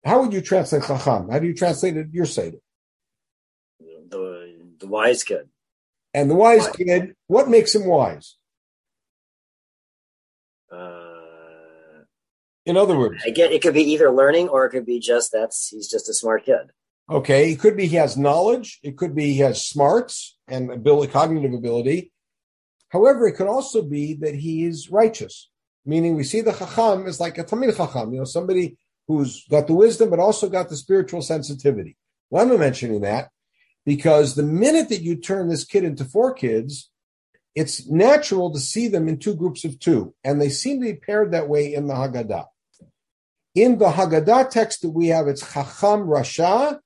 How 0.05 0.21
would 0.21 0.33
you 0.33 0.41
translate 0.41 0.83
chacham? 0.83 1.29
How 1.29 1.39
do 1.39 1.47
you 1.47 1.53
translate 1.53 1.97
it? 1.97 2.07
Your 2.11 2.25
seder. 2.25 2.57
The 3.79 4.55
the 4.79 4.87
wise 4.87 5.23
kid. 5.23 5.49
And 6.13 6.29
the 6.31 6.35
wise 6.35 6.67
kid, 6.69 7.15
what 7.27 7.49
makes 7.49 7.75
him 7.75 7.85
wise? 7.85 8.37
Uh, 10.71 12.05
In 12.65 12.77
other 12.77 12.97
words, 12.97 13.21
I 13.25 13.29
get 13.29 13.51
it 13.51 13.61
could 13.61 13.73
be 13.73 13.83
either 13.91 14.11
learning 14.11 14.49
or 14.49 14.65
it 14.65 14.69
could 14.71 14.85
be 14.85 14.99
just 14.99 15.31
that's 15.31 15.69
he's 15.69 15.87
just 15.89 16.09
a 16.09 16.13
smart 16.13 16.45
kid. 16.45 16.71
okay, 17.09 17.51
it 17.51 17.59
could 17.59 17.75
be 17.77 17.87
he 17.87 17.95
has 17.97 18.17
knowledge. 18.17 18.79
It 18.83 18.97
could 18.97 19.13
be 19.15 19.33
he 19.33 19.39
has 19.39 19.61
smarts 19.65 20.37
and 20.47 20.71
ability, 20.71 21.11
cognitive 21.11 21.53
ability. 21.53 22.11
However, 22.89 23.27
it 23.27 23.33
could 23.33 23.47
also 23.47 23.81
be 23.83 24.15
that 24.15 24.33
he 24.35 24.63
is 24.65 24.89
righteous, 24.89 25.49
meaning 25.85 26.15
we 26.15 26.23
see 26.23 26.41
the 26.41 26.53
chacham 26.53 27.05
is 27.07 27.19
like 27.19 27.37
a 27.37 27.43
talmid 27.43 27.75
chacham, 27.77 28.13
you 28.13 28.19
know, 28.19 28.25
somebody 28.25 28.77
who's 29.09 29.43
got 29.49 29.65
the 29.65 29.73
wisdom 29.73 30.11
but 30.11 30.19
also 30.19 30.47
got 30.47 30.69
the 30.69 30.77
spiritual 30.77 31.23
sensitivity. 31.23 31.97
Why 32.29 32.43
am 32.43 32.51
I 32.51 32.57
mentioning 32.57 33.01
that? 33.01 33.31
Because 33.83 34.35
the 34.35 34.43
minute 34.43 34.87
that 34.89 35.01
you 35.01 35.15
turn 35.15 35.49
this 35.49 35.65
kid 35.65 35.83
into 35.83 36.05
four 36.05 36.31
kids, 36.31 36.91
it's 37.55 37.89
natural 37.89 38.53
to 38.53 38.59
see 38.59 38.87
them 38.87 39.07
in 39.07 39.17
two 39.17 39.35
groups 39.35 39.65
of 39.65 39.79
two, 39.79 40.13
and 40.23 40.39
they 40.39 40.49
seem 40.49 40.79
to 40.79 40.85
be 40.85 40.93
paired 40.93 41.31
that 41.31 41.49
way 41.49 41.73
in 41.73 41.87
the 41.87 41.95
Haggadah. 41.95 42.45
In 43.55 43.79
the 43.79 43.89
Haggadah 43.89 44.51
text 44.51 44.83
that 44.83 44.91
we 44.91 45.07
have, 45.07 45.27
it's 45.27 45.41
Chacham 45.53 46.01
Rasha, 46.01 46.79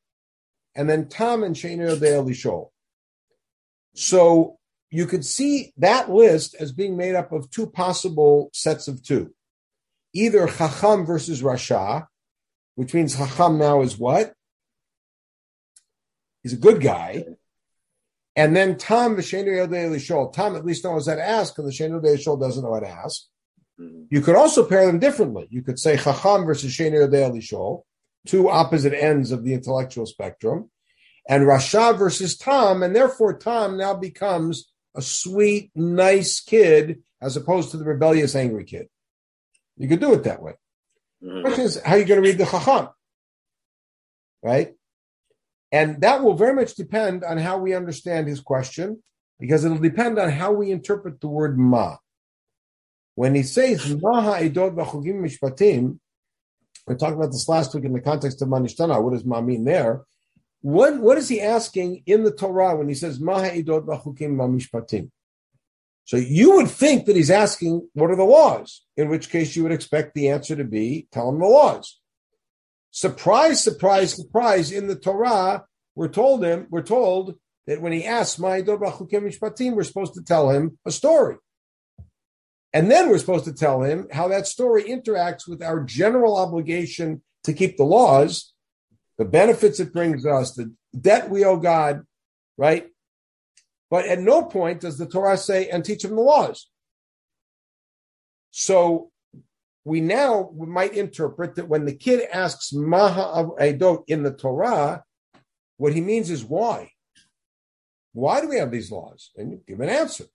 and 0.75 0.89
then 0.89 1.09
Tam 1.09 1.43
and 1.43 1.55
Sheiner 1.55 1.99
de 1.99 2.05
Elishol. 2.05 2.69
So 3.95 4.57
you 4.89 5.05
could 5.07 5.25
see 5.25 5.73
that 5.75 6.09
list 6.09 6.55
as 6.57 6.71
being 6.71 6.95
made 6.95 7.15
up 7.15 7.33
of 7.33 7.51
two 7.51 7.67
possible 7.67 8.49
sets 8.53 8.87
of 8.87 9.03
two. 9.03 9.33
Either 10.13 10.47
Chacham 10.47 11.05
versus 11.05 11.41
Rasha, 11.41 12.07
which 12.75 12.93
means 12.93 13.15
Chacham 13.15 13.57
now 13.57 13.81
is 13.81 13.97
what? 13.97 14.33
He's 16.41 16.53
a 16.53 16.57
good 16.57 16.81
guy. 16.81 17.25
And 18.35 18.55
then 18.55 18.77
Tom 18.77 19.15
v'shenu 19.15 19.47
yodei 19.47 19.89
lishol. 19.89 20.33
Tam 20.33 20.55
at 20.55 20.65
least 20.65 20.83
knows 20.83 21.07
how 21.07 21.15
to 21.15 21.23
ask, 21.23 21.57
and 21.57 21.67
the 21.67 21.71
shenu 21.71 22.01
yodei 22.01 22.17
lishol 22.17 22.39
doesn't 22.39 22.63
know 22.63 22.73
how 22.73 22.79
to 22.79 22.89
ask. 22.89 23.23
Mhm. 23.79 24.07
You 24.09 24.21
could 24.21 24.35
also 24.35 24.67
pair 24.67 24.85
them 24.85 24.99
differently. 24.99 25.47
You 25.51 25.61
could 25.61 25.79
say 25.79 25.97
Chacham 25.97 26.45
versus 26.45 26.75
shenu 26.75 27.07
yodei 27.07 27.31
lishol, 27.31 27.83
two 28.25 28.49
opposite 28.49 28.93
ends 28.93 29.31
of 29.31 29.43
the 29.43 29.53
intellectual 29.53 30.05
spectrum, 30.05 30.71
and 31.29 31.43
Rasha 31.43 31.97
versus 31.97 32.35
Tom, 32.37 32.83
and 32.83 32.95
therefore 32.95 33.37
Tom 33.37 33.77
now 33.77 33.93
becomes 33.93 34.71
a 34.95 35.01
sweet, 35.01 35.71
nice 35.75 36.39
kid 36.39 37.03
as 37.21 37.37
opposed 37.37 37.71
to 37.71 37.77
the 37.77 37.85
rebellious, 37.85 38.35
angry 38.35 38.65
kid. 38.65 38.89
You 39.77 39.87
could 39.87 39.99
do 39.99 40.13
it 40.13 40.23
that 40.23 40.41
way. 40.41 40.53
Mhm. 41.23 41.41
question 41.43 41.65
is, 41.65 41.81
how 41.81 41.93
are 41.93 41.99
you 41.99 42.05
going 42.05 42.21
to 42.21 42.27
read 42.27 42.37
the 42.37 42.45
Chacham? 42.45 42.89
Right? 44.41 44.75
And 45.71 46.01
that 46.01 46.23
will 46.23 46.35
very 46.35 46.53
much 46.53 46.75
depend 46.75 47.23
on 47.23 47.37
how 47.37 47.57
we 47.57 47.73
understand 47.73 48.27
his 48.27 48.41
question, 48.41 49.01
because 49.39 49.65
it'll 49.65 49.77
depend 49.77 50.19
on 50.19 50.29
how 50.29 50.51
we 50.51 50.71
interpret 50.71 51.21
the 51.21 51.27
word 51.27 51.57
ma. 51.57 51.97
When 53.15 53.35
he 53.35 53.43
says 53.43 53.95
ma 54.01 54.21
ha'edot 54.21 54.75
v'chugim 54.75 55.21
mishpatim, 55.21 55.99
we 56.87 56.95
talked 56.95 57.15
about 57.15 57.31
this 57.31 57.47
last 57.47 57.73
week 57.73 57.85
in 57.85 57.93
the 57.93 58.01
context 58.01 58.41
of 58.41 58.49
manishtana. 58.49 59.01
What 59.01 59.13
does 59.13 59.23
ma 59.25 59.39
mean 59.39 59.63
there? 59.63 60.01
What, 60.61 60.99
what 60.99 61.17
is 61.17 61.29
he 61.29 61.41
asking 61.41 62.03
in 62.05 62.23
the 62.23 62.31
Torah 62.31 62.75
when 62.75 62.89
he 62.89 62.95
says 62.95 63.19
ma 63.19 63.39
ha'edot 63.39 63.85
v'chugim 63.85 64.35
mishpatim? 64.35 65.09
So 66.05 66.17
you 66.17 66.55
would 66.55 66.69
think 66.69 67.05
that 67.05 67.15
he's 67.15 67.31
asking, 67.31 67.87
what 67.93 68.11
are 68.11 68.15
the 68.15 68.23
laws? 68.23 68.83
In 68.97 69.09
which 69.09 69.29
case 69.29 69.55
you 69.55 69.63
would 69.63 69.71
expect 69.71 70.13
the 70.13 70.29
answer 70.29 70.55
to 70.55 70.63
be, 70.63 71.07
tell 71.11 71.29
him 71.29 71.39
the 71.39 71.47
laws. 71.47 71.99
Surprise, 72.91 73.63
surprise, 73.63 74.13
surprise. 74.13 74.71
In 74.71 74.87
the 74.87 74.95
Torah, 74.95 75.65
we're 75.95 76.09
told 76.09 76.43
him, 76.43 76.67
we're 76.69 76.81
told 76.81 77.35
that 77.67 77.81
when 77.81 77.93
he 77.93 78.05
asks, 78.05 78.37
"Ma 78.37 78.49
yidod 78.49 78.81
b'chukim 78.81 79.23
mishpatim," 79.23 79.73
we're 79.73 79.83
supposed 79.83 80.13
to 80.15 80.23
tell 80.23 80.49
him 80.49 80.77
a 80.85 80.91
story. 80.91 81.37
And 82.73 82.91
then 82.91 83.09
we're 83.09 83.19
supposed 83.19 83.45
to 83.45 83.53
tell 83.53 83.83
him 83.83 84.07
how 84.11 84.27
that 84.27 84.47
story 84.47 84.83
interacts 84.83 85.47
with 85.47 85.63
our 85.63 85.79
general 85.79 86.35
obligation 86.35 87.23
to 87.45 87.53
keep 87.53 87.77
the 87.77 87.83
laws, 87.83 88.53
the 89.17 89.25
benefits 89.25 89.79
it 89.79 89.93
brings 89.93 90.25
us, 90.25 90.53
the 90.53 90.73
debt 90.99 91.29
we 91.29 91.45
owe 91.45 91.57
God, 91.57 92.03
right? 92.57 92.87
But 93.93 94.07
at 94.07 94.19
no 94.19 94.41
point 94.41 94.81
does 94.81 94.97
the 94.97 95.05
Torah 95.05 95.37
say, 95.37 95.69
and 95.69 95.85
teach 95.85 96.03
him 96.03 96.15
the 96.15 96.21
laws. 96.23 96.67
So 98.49 99.11
we 99.85 100.01
now 100.01 100.49
might 100.57 100.95
interpret 100.95 101.53
that 101.53 101.69
when 101.69 101.85
the 101.85 101.93
kid 101.93 102.27
asks 102.33 102.73
Maha 102.73 103.51
Edot 103.59 104.03
in 104.07 104.23
the 104.23 104.33
Torah, 104.33 105.03
what 105.77 105.93
he 105.93 106.01
means 106.01 106.31
is 106.31 106.43
why? 106.43 106.89
Why 108.13 108.41
do 108.41 108.49
we 108.49 108.57
have 108.57 108.71
these 108.71 108.89
laws? 108.89 109.29
And 109.37 109.51
you 109.51 109.61
give 109.67 109.79
an 109.79 109.89
answer. 109.89 110.25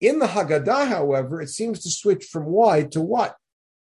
In 0.00 0.18
the 0.18 0.28
Haggadah, 0.28 0.88
however, 0.88 1.42
it 1.42 1.50
seems 1.50 1.80
to 1.80 1.90
switch 1.90 2.24
from 2.24 2.46
why 2.46 2.84
to 2.84 3.02
what. 3.02 3.36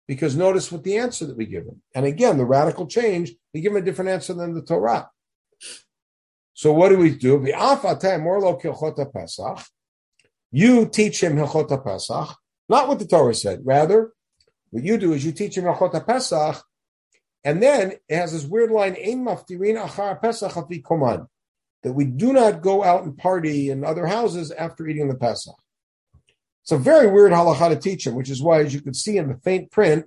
Because 0.09 0.35
notice 0.35 0.73
what 0.73 0.83
the 0.83 0.97
answer 0.97 1.25
that 1.27 1.37
we 1.37 1.47
give 1.47 1.67
him. 1.67 1.83
And 1.95 2.05
again, 2.05 2.37
the 2.37 2.45
radical 2.45 2.89
change, 2.89 3.33
we 3.55 3.61
give 3.61 3.71
him 3.71 3.81
a 3.81 3.85
different 3.85 4.11
answer 4.11 4.35
than 4.35 4.55
the 4.55 4.63
Torah. 4.63 5.09
So 6.57 6.73
what 6.73 6.89
do 6.89 6.97
we 6.97 7.11
do? 7.11 7.35
You 10.53 10.87
teach 10.87 11.23
him 11.23 11.37
Hilchot 11.37 11.85
Pesach, 11.85 12.37
not 12.71 12.89
what 12.89 12.99
the 12.99 13.07
Torah 13.07 13.35
said. 13.35 13.61
Rather, 13.63 14.13
what 14.71 14.83
you 14.83 14.97
do 14.97 15.13
is 15.13 15.23
you 15.23 15.33
teach 15.33 15.59
him 15.59 15.65
Hilchot 15.65 16.07
Pesach, 16.07 16.65
and 17.45 17.63
then 17.63 17.93
it 18.09 18.17
has 18.17 18.33
this 18.33 18.47
weird 18.47 18.71
line, 18.71 18.95
that 21.83 21.93
we 21.93 22.05
do 22.07 22.33
not 22.33 22.63
go 22.63 22.83
out 22.83 23.03
and 23.05 23.19
party 23.19 23.69
in 23.69 23.85
other 23.85 24.07
houses 24.07 24.51
after 24.51 24.89
eating 24.89 25.09
the 25.09 25.15
Pesach. 25.15 25.57
It's 26.63 26.73
a 26.73 26.79
very 26.79 27.07
weird 27.07 27.33
halacha 27.33 27.69
to 27.69 27.77
teach 27.77 28.07
him, 28.07 28.15
which 28.15 28.31
is 28.31 28.43
why, 28.43 28.61
as 28.63 28.73
you 28.73 28.81
can 28.81 28.95
see 28.95 29.19
in 29.19 29.29
the 29.29 29.37
faint 29.37 29.71
print, 29.71 30.07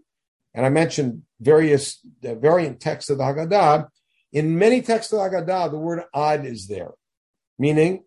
and 0.55 0.65
I 0.65 0.69
mentioned 0.69 1.21
various 1.39 1.99
uh, 2.27 2.33
variant 2.33 2.79
texts 2.79 3.11
of 3.11 3.19
the 3.19 3.23
Haggadah, 3.23 3.87
in 4.31 4.57
many 4.57 4.81
texts 4.81 5.11
of 5.13 5.19
the 5.19 5.25
Haggadah, 5.25 5.71
the 5.71 5.77
word 5.77 6.03
ad 6.13 6.45
is 6.45 6.67
there, 6.67 6.91
meaning. 7.57 8.03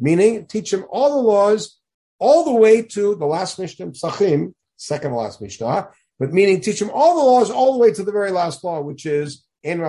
Meaning, 0.00 0.46
teach 0.46 0.72
him 0.72 0.84
all 0.90 1.14
the 1.14 1.28
laws, 1.28 1.80
all 2.18 2.44
the 2.44 2.52
way 2.52 2.82
to 2.82 3.14
the 3.14 3.26
last 3.26 3.58
Mishnah, 3.58 3.86
Psachim, 3.86 4.52
second 4.76 5.14
last 5.14 5.40
Mishnah, 5.40 5.88
but 6.18 6.32
meaning 6.32 6.60
teach 6.60 6.82
him 6.82 6.90
all 6.92 7.16
the 7.16 7.24
laws 7.24 7.50
all 7.50 7.72
the 7.72 7.78
way 7.78 7.92
to 7.92 8.02
the 8.02 8.12
very 8.12 8.30
last 8.30 8.62
law, 8.64 8.80
which 8.80 9.06
is 9.06 9.44
ein. 9.64 9.80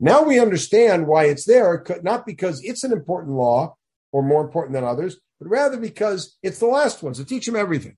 Now 0.00 0.22
we 0.22 0.38
understand 0.38 1.06
why 1.06 1.24
it's 1.24 1.44
there, 1.44 1.84
not 2.02 2.24
because 2.26 2.62
it's 2.62 2.84
an 2.84 2.92
important 2.92 3.34
law 3.34 3.74
or 4.12 4.22
more 4.22 4.42
important 4.42 4.74
than 4.74 4.84
others, 4.84 5.18
but 5.40 5.48
rather 5.48 5.76
because 5.76 6.36
it's 6.42 6.58
the 6.58 6.66
last 6.66 7.02
one. 7.02 7.14
So 7.14 7.24
teach 7.24 7.48
him 7.48 7.56
everything. 7.56 7.96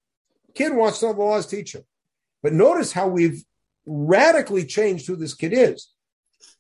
Kid 0.55 0.75
wants 0.75 1.01
to 1.01 1.07
know 1.07 1.13
the 1.13 1.21
laws, 1.21 1.47
teach 1.47 1.75
him. 1.75 1.83
But 2.43 2.53
notice 2.53 2.93
how 2.93 3.09
we've 3.09 3.45
radically 3.87 4.65
changed 4.65 5.07
who 5.07 5.17
this 5.17 5.35
kid 5.35 5.53
is. 5.53 5.91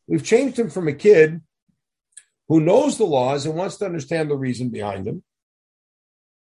We've 0.06 0.24
changed 0.24 0.58
him 0.58 0.70
from 0.70 0.88
a 0.88 0.92
kid 0.92 1.40
who 2.48 2.60
knows 2.60 2.98
the 2.98 3.04
laws 3.04 3.46
and 3.46 3.54
wants 3.54 3.76
to 3.76 3.86
understand 3.86 4.30
the 4.30 4.36
reason 4.36 4.70
behind 4.70 5.06
them 5.06 5.22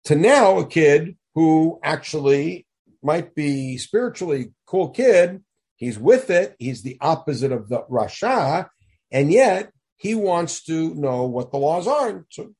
to 0.05 0.15
now 0.15 0.57
a 0.57 0.67
kid 0.67 1.15
who 1.35 1.79
actually 1.83 2.65
might 3.03 3.35
be 3.35 3.77
spiritually 3.77 4.53
cool 4.65 4.89
kid. 4.89 5.43
He's 5.75 5.97
with 5.97 6.29
it. 6.29 6.55
He's 6.59 6.83
the 6.83 6.97
opposite 7.01 7.51
of 7.51 7.69
the 7.69 7.83
Rasha. 7.83 8.67
And 9.11 9.31
yet 9.31 9.71
he 9.97 10.15
wants 10.15 10.63
to 10.65 10.93
know 10.95 11.25
what 11.25 11.51
the 11.51 11.57
laws 11.57 11.87
are. 11.87 12.25
So 12.29 12.53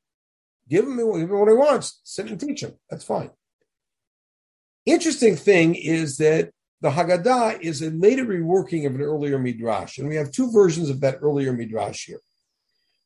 give 0.70 0.86
him, 0.86 0.98
give 0.98 1.30
him 1.30 1.40
what 1.40 1.50
he 1.50 1.56
wants. 1.56 2.00
Sit 2.04 2.28
and 2.28 2.40
teach 2.40 2.64
him. 2.64 2.74
That's 2.90 3.04
fine. 3.04 3.32
Interesting 4.86 5.36
thing 5.36 5.76
is 5.76 6.18
that 6.18 6.52
the 6.82 6.90
Haggadah 6.90 7.62
is 7.62 7.82
a 7.82 7.92
later 7.92 8.26
reworking 8.26 8.88
of 8.88 8.96
an 8.96 9.02
earlier 9.02 9.38
midrash, 9.38 10.00
and 10.00 10.08
we 10.08 10.16
have 10.16 10.32
two 10.32 10.52
versions 10.52 10.90
of 10.90 11.02
that 11.02 11.20
earlier 11.22 11.54
midrash 11.54 12.06
here. 12.06 12.20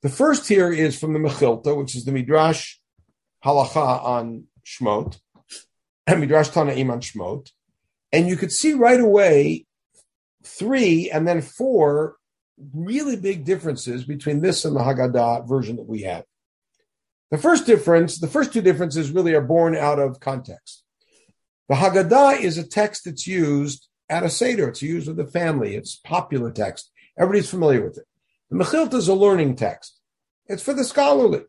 The 0.01 0.09
first 0.09 0.47
here 0.47 0.71
is 0.71 0.97
from 0.97 1.11
the 1.11 1.19
Mechilta, 1.19 1.75
which 1.75 1.95
is 1.95 2.05
the 2.05 2.13
midrash 2.13 2.77
halacha 3.43 4.03
on 4.03 4.45
Shmot, 4.65 5.19
and 6.07 6.21
midrash 6.21 6.49
Tanaim 6.49 6.91
on 6.91 7.01
Shmot, 7.01 7.51
and 8.13 8.27
you 8.27 8.37
could 8.37 8.53
see 8.53 8.73
right 8.73 8.99
away 8.99 9.65
three 10.45 11.09
and 11.09 11.27
then 11.27 11.41
four 11.41 12.15
really 12.73 13.17
big 13.17 13.43
differences 13.43 14.05
between 14.05 14.39
this 14.39 14.63
and 14.63 14.73
the 14.73 14.79
Haggadah 14.79 15.49
version 15.49 15.75
that 15.75 15.89
we 15.89 16.03
have. 16.03 16.23
The 17.31 17.37
first 17.37 17.65
difference, 17.65 18.19
the 18.19 18.29
first 18.29 18.53
two 18.53 18.61
differences 18.61 19.11
really 19.11 19.33
are 19.33 19.41
born 19.41 19.75
out 19.75 19.99
of 19.99 20.21
context. 20.21 20.84
The 21.67 21.75
Haggadah 21.75 22.39
is 22.41 22.57
a 22.57 22.67
text 22.67 23.05
that's 23.05 23.25
used 23.25 23.87
at 24.09 24.23
a 24.23 24.29
Seder. 24.29 24.69
It's 24.69 24.81
used 24.81 25.07
with 25.07 25.17
the 25.17 25.25
family. 25.25 25.75
It's 25.75 25.95
popular 25.95 26.51
text. 26.51 26.91
Everybody's 27.17 27.49
familiar 27.49 27.83
with 27.83 27.97
it. 27.97 28.05
The 28.49 28.57
Mechilta 28.57 28.93
is 28.95 29.07
a 29.07 29.15
learning 29.15 29.55
text. 29.55 29.99
It's 30.47 30.61
for 30.61 30.73
the 30.73 30.83
scholarly. 30.83 31.41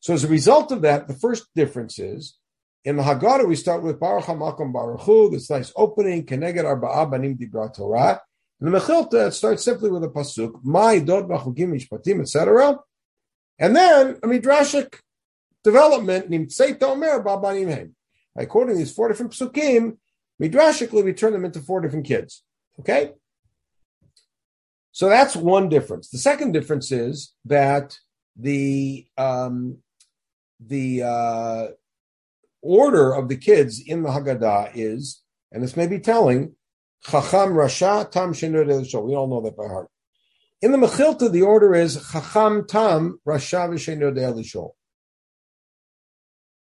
So 0.00 0.12
as 0.12 0.24
a 0.24 0.28
result 0.28 0.70
of 0.72 0.82
that, 0.82 1.08
the 1.08 1.14
first 1.14 1.46
difference 1.54 1.98
is 1.98 2.36
in 2.84 2.96
the 2.96 3.04
Haggadah, 3.04 3.46
we 3.46 3.54
start 3.54 3.82
with 3.82 4.00
Baruch 4.00 4.24
HaMakom 4.24 4.72
Baruch 4.72 5.02
Hu, 5.02 5.30
this 5.30 5.48
nice 5.48 5.72
opening, 5.76 6.26
Keneged 6.26 6.64
Arba'a 6.64 7.08
Banim 7.08 7.36
Dibra 7.36 7.72
Torah. 7.74 8.20
In 8.60 8.70
the 8.70 8.78
Mechilta, 8.78 9.14
uh, 9.14 9.26
it 9.26 9.32
starts 9.32 9.64
simply 9.64 9.90
with 9.90 10.02
a 10.04 10.08
pasuk, 10.08 10.60
My 10.64 10.98
Dod 10.98 11.28
Bachukim 11.28 11.72
Mishpatim, 11.72 12.20
etc. 12.20 12.78
And 13.58 13.76
then 13.76 14.18
a 14.22 14.26
midrashic 14.26 14.98
development, 15.62 16.30
Nimtzei 16.30 16.80
Omer 16.82 17.22
Babanim 17.22 17.68
Hem. 17.68 17.94
According 18.36 18.74
to 18.74 18.78
these 18.78 18.92
four 18.92 19.08
different 19.08 19.32
psukim, 19.32 19.98
midrashically 20.40 21.04
we 21.04 21.12
turn 21.12 21.32
them 21.32 21.44
into 21.44 21.60
four 21.60 21.80
different 21.80 22.06
kids. 22.06 22.42
Okay? 22.80 23.12
So 24.92 25.08
that's 25.08 25.34
one 25.34 25.68
difference. 25.68 26.08
The 26.08 26.18
second 26.18 26.52
difference 26.52 26.92
is 26.92 27.34
that 27.46 27.96
the 28.36 29.06
um, 29.16 29.78
the 30.60 31.02
uh, 31.02 31.66
order 32.60 33.14
of 33.14 33.28
the 33.28 33.36
kids 33.36 33.82
in 33.84 34.02
the 34.02 34.10
Haggadah 34.10 34.72
is, 34.74 35.22
and 35.50 35.62
this 35.62 35.76
may 35.76 35.86
be 35.86 35.98
telling, 35.98 36.54
Chacham 37.04 37.54
Rasha 37.54 38.10
Tam 38.10 38.32
Shenur 38.32 38.66
We 39.04 39.14
all 39.14 39.26
know 39.26 39.40
that 39.40 39.56
by 39.56 39.66
heart. 39.66 39.88
In 40.60 40.70
the 40.70 40.78
Mechilta, 40.78 41.30
the 41.30 41.42
order 41.42 41.74
is 41.74 41.94
Chacham 42.12 42.66
Tam 42.66 43.18
Rasha 43.26 43.68
V'Shenur 43.68 44.70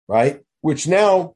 Right? 0.09 0.41
Which 0.63 0.89
now, 0.89 1.35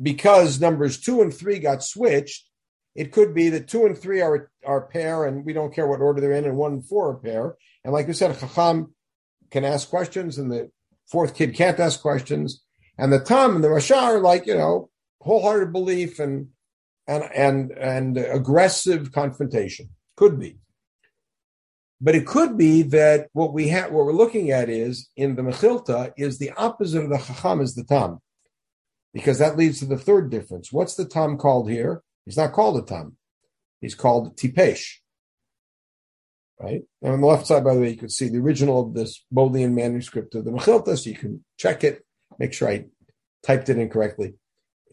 because 0.00 0.60
numbers 0.60 0.98
two 0.98 1.20
and 1.22 1.32
three 1.32 1.58
got 1.58 1.82
switched, 1.82 2.48
it 2.94 3.12
could 3.12 3.34
be 3.34 3.50
that 3.50 3.68
two 3.68 3.86
and 3.86 3.96
three 3.96 4.20
are, 4.20 4.50
are 4.64 4.86
pair, 4.86 5.24
and 5.24 5.44
we 5.44 5.52
don't 5.52 5.74
care 5.74 5.86
what 5.86 6.00
order 6.00 6.20
they're 6.20 6.32
in, 6.32 6.44
and 6.44 6.56
one 6.56 6.72
and 6.72 6.86
four 6.86 7.10
are 7.10 7.16
pair. 7.16 7.56
And 7.84 7.92
like 7.92 8.08
you 8.08 8.12
said, 8.12 8.38
Chacham 8.38 8.94
can 9.50 9.64
ask 9.64 9.88
questions, 9.88 10.38
and 10.38 10.50
the 10.50 10.70
fourth 11.10 11.34
kid 11.34 11.54
can't 11.54 11.78
ask 11.78 12.00
questions. 12.00 12.62
And 12.98 13.12
the 13.12 13.20
Tam 13.20 13.54
and 13.54 13.64
the 13.64 13.68
Rasha 13.68 13.96
are 13.96 14.20
like, 14.20 14.46
you 14.46 14.56
know, 14.56 14.90
wholehearted 15.20 15.72
belief 15.72 16.18
and 16.18 16.48
and 17.06 17.24
and 17.34 17.70
and 17.72 18.18
aggressive 18.18 19.12
confrontation. 19.12 19.90
Could 20.16 20.38
be. 20.38 20.58
But 22.00 22.14
it 22.14 22.26
could 22.26 22.56
be 22.56 22.82
that 22.82 23.28
what 23.32 23.52
we 23.52 23.68
have 23.68 23.92
what 23.92 24.06
we're 24.06 24.12
looking 24.12 24.50
at 24.50 24.68
is 24.68 25.08
in 25.16 25.36
the 25.36 25.42
Mechilta 25.42 26.12
is 26.16 26.38
the 26.38 26.50
opposite 26.52 27.04
of 27.04 27.10
the 27.10 27.18
Chacham 27.18 27.60
is 27.60 27.74
the 27.74 27.84
Tam. 27.84 28.20
Because 29.12 29.38
that 29.38 29.56
leads 29.56 29.80
to 29.80 29.86
the 29.86 29.98
third 29.98 30.30
difference. 30.30 30.72
What's 30.72 30.94
the 30.94 31.04
Tam 31.04 31.36
called 31.36 31.68
here? 31.68 32.02
He's 32.24 32.36
not 32.36 32.52
called 32.52 32.78
a 32.78 32.82
Tam. 32.82 33.16
He's 33.80 33.94
called 33.94 34.36
Tipesh. 34.36 34.96
Right? 36.60 36.82
And 37.02 37.14
on 37.14 37.20
the 37.20 37.26
left 37.26 37.46
side, 37.46 37.64
by 37.64 37.74
the 37.74 37.80
way, 37.80 37.90
you 37.90 37.96
can 37.96 38.10
see 38.10 38.28
the 38.28 38.38
original 38.38 38.80
of 38.80 38.94
this 38.94 39.24
Bodleian 39.32 39.74
manuscript 39.74 40.34
of 40.34 40.44
the 40.44 40.50
Mechilta, 40.50 40.96
so 40.96 41.10
you 41.10 41.16
can 41.16 41.44
check 41.56 41.82
it 41.82 42.04
make 42.40 42.52
sure 42.52 42.68
I 42.68 42.86
typed 43.44 43.68
it 43.68 43.78
in 43.78 43.88
correctly. 43.88 44.34